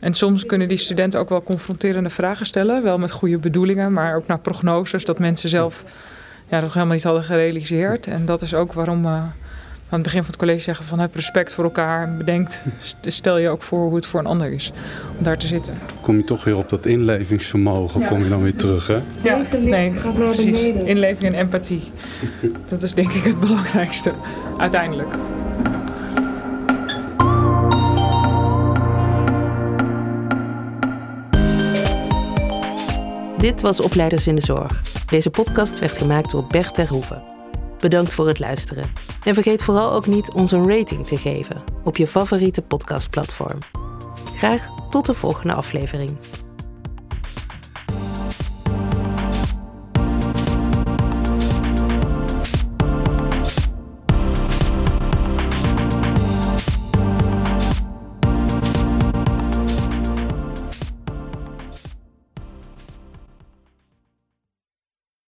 En 0.00 0.14
soms 0.14 0.46
kunnen 0.46 0.68
die 0.68 0.78
studenten 0.78 1.20
ook 1.20 1.28
wel 1.28 1.42
confronterende 1.42 2.10
vragen 2.10 2.46
stellen. 2.46 2.82
Wel 2.82 2.98
met 2.98 3.10
goede 3.10 3.38
bedoelingen, 3.38 3.92
maar 3.92 4.16
ook 4.16 4.26
naar 4.26 4.40
prognoses. 4.40 5.04
Dat 5.04 5.18
mensen 5.18 5.48
zelf 5.48 5.84
ja, 6.48 6.60
dat 6.60 6.72
helemaal 6.72 6.94
niet 6.94 7.04
hadden 7.04 7.24
gerealiseerd. 7.24 8.06
En 8.06 8.24
dat 8.24 8.42
is 8.42 8.54
ook 8.54 8.72
waarom 8.72 9.02
we 9.02 9.08
aan 9.08 9.98
het 9.98 10.02
begin 10.02 10.20
van 10.20 10.30
het 10.30 10.36
college 10.36 10.60
zeggen 10.60 10.84
van 10.84 10.98
heb 10.98 11.14
respect 11.14 11.54
voor 11.54 11.64
elkaar. 11.64 12.02
En 12.02 12.18
bedenkt, 12.18 12.66
stel 13.00 13.38
je 13.38 13.48
ook 13.48 13.62
voor 13.62 13.86
hoe 13.86 13.94
het 13.94 14.06
voor 14.06 14.20
een 14.20 14.26
ander 14.26 14.52
is 14.52 14.72
om 15.18 15.24
daar 15.24 15.38
te 15.38 15.46
zitten. 15.46 15.74
Kom 16.00 16.16
je 16.16 16.24
toch 16.24 16.44
weer 16.44 16.56
op 16.56 16.68
dat 16.68 16.86
inlevingsvermogen, 16.86 18.00
ja. 18.00 18.06
kom 18.06 18.22
je 18.22 18.28
dan 18.28 18.42
weer 18.42 18.54
terug 18.54 18.86
hè? 18.86 18.98
Ja, 19.22 19.42
nee, 19.58 19.92
precies. 20.14 20.62
Inleving 20.72 21.32
en 21.32 21.38
empathie. 21.38 21.82
Dat 22.68 22.82
is 22.82 22.94
denk 22.94 23.12
ik 23.12 23.24
het 23.24 23.40
belangrijkste, 23.40 24.12
uiteindelijk. 24.56 25.14
Dit 33.38 33.62
was 33.62 33.80
Opleiders 33.80 34.26
in 34.26 34.34
de 34.34 34.40
Zorg. 34.40 34.97
Deze 35.08 35.30
podcast 35.30 35.78
werd 35.78 35.98
gemaakt 35.98 36.30
door 36.30 36.46
Bert 36.46 36.74
Terhoeven. 36.74 37.22
Bedankt 37.78 38.14
voor 38.14 38.26
het 38.26 38.38
luisteren. 38.38 38.84
En 39.24 39.34
vergeet 39.34 39.62
vooral 39.62 39.92
ook 39.92 40.06
niet 40.06 40.32
ons 40.32 40.52
een 40.52 40.68
rating 40.68 41.06
te 41.06 41.16
geven 41.16 41.62
op 41.84 41.96
je 41.96 42.06
favoriete 42.06 42.62
podcastplatform. 42.62 43.58
Graag 44.34 44.68
tot 44.90 45.06
de 45.06 45.14
volgende 45.14 45.54
aflevering. 45.54 46.16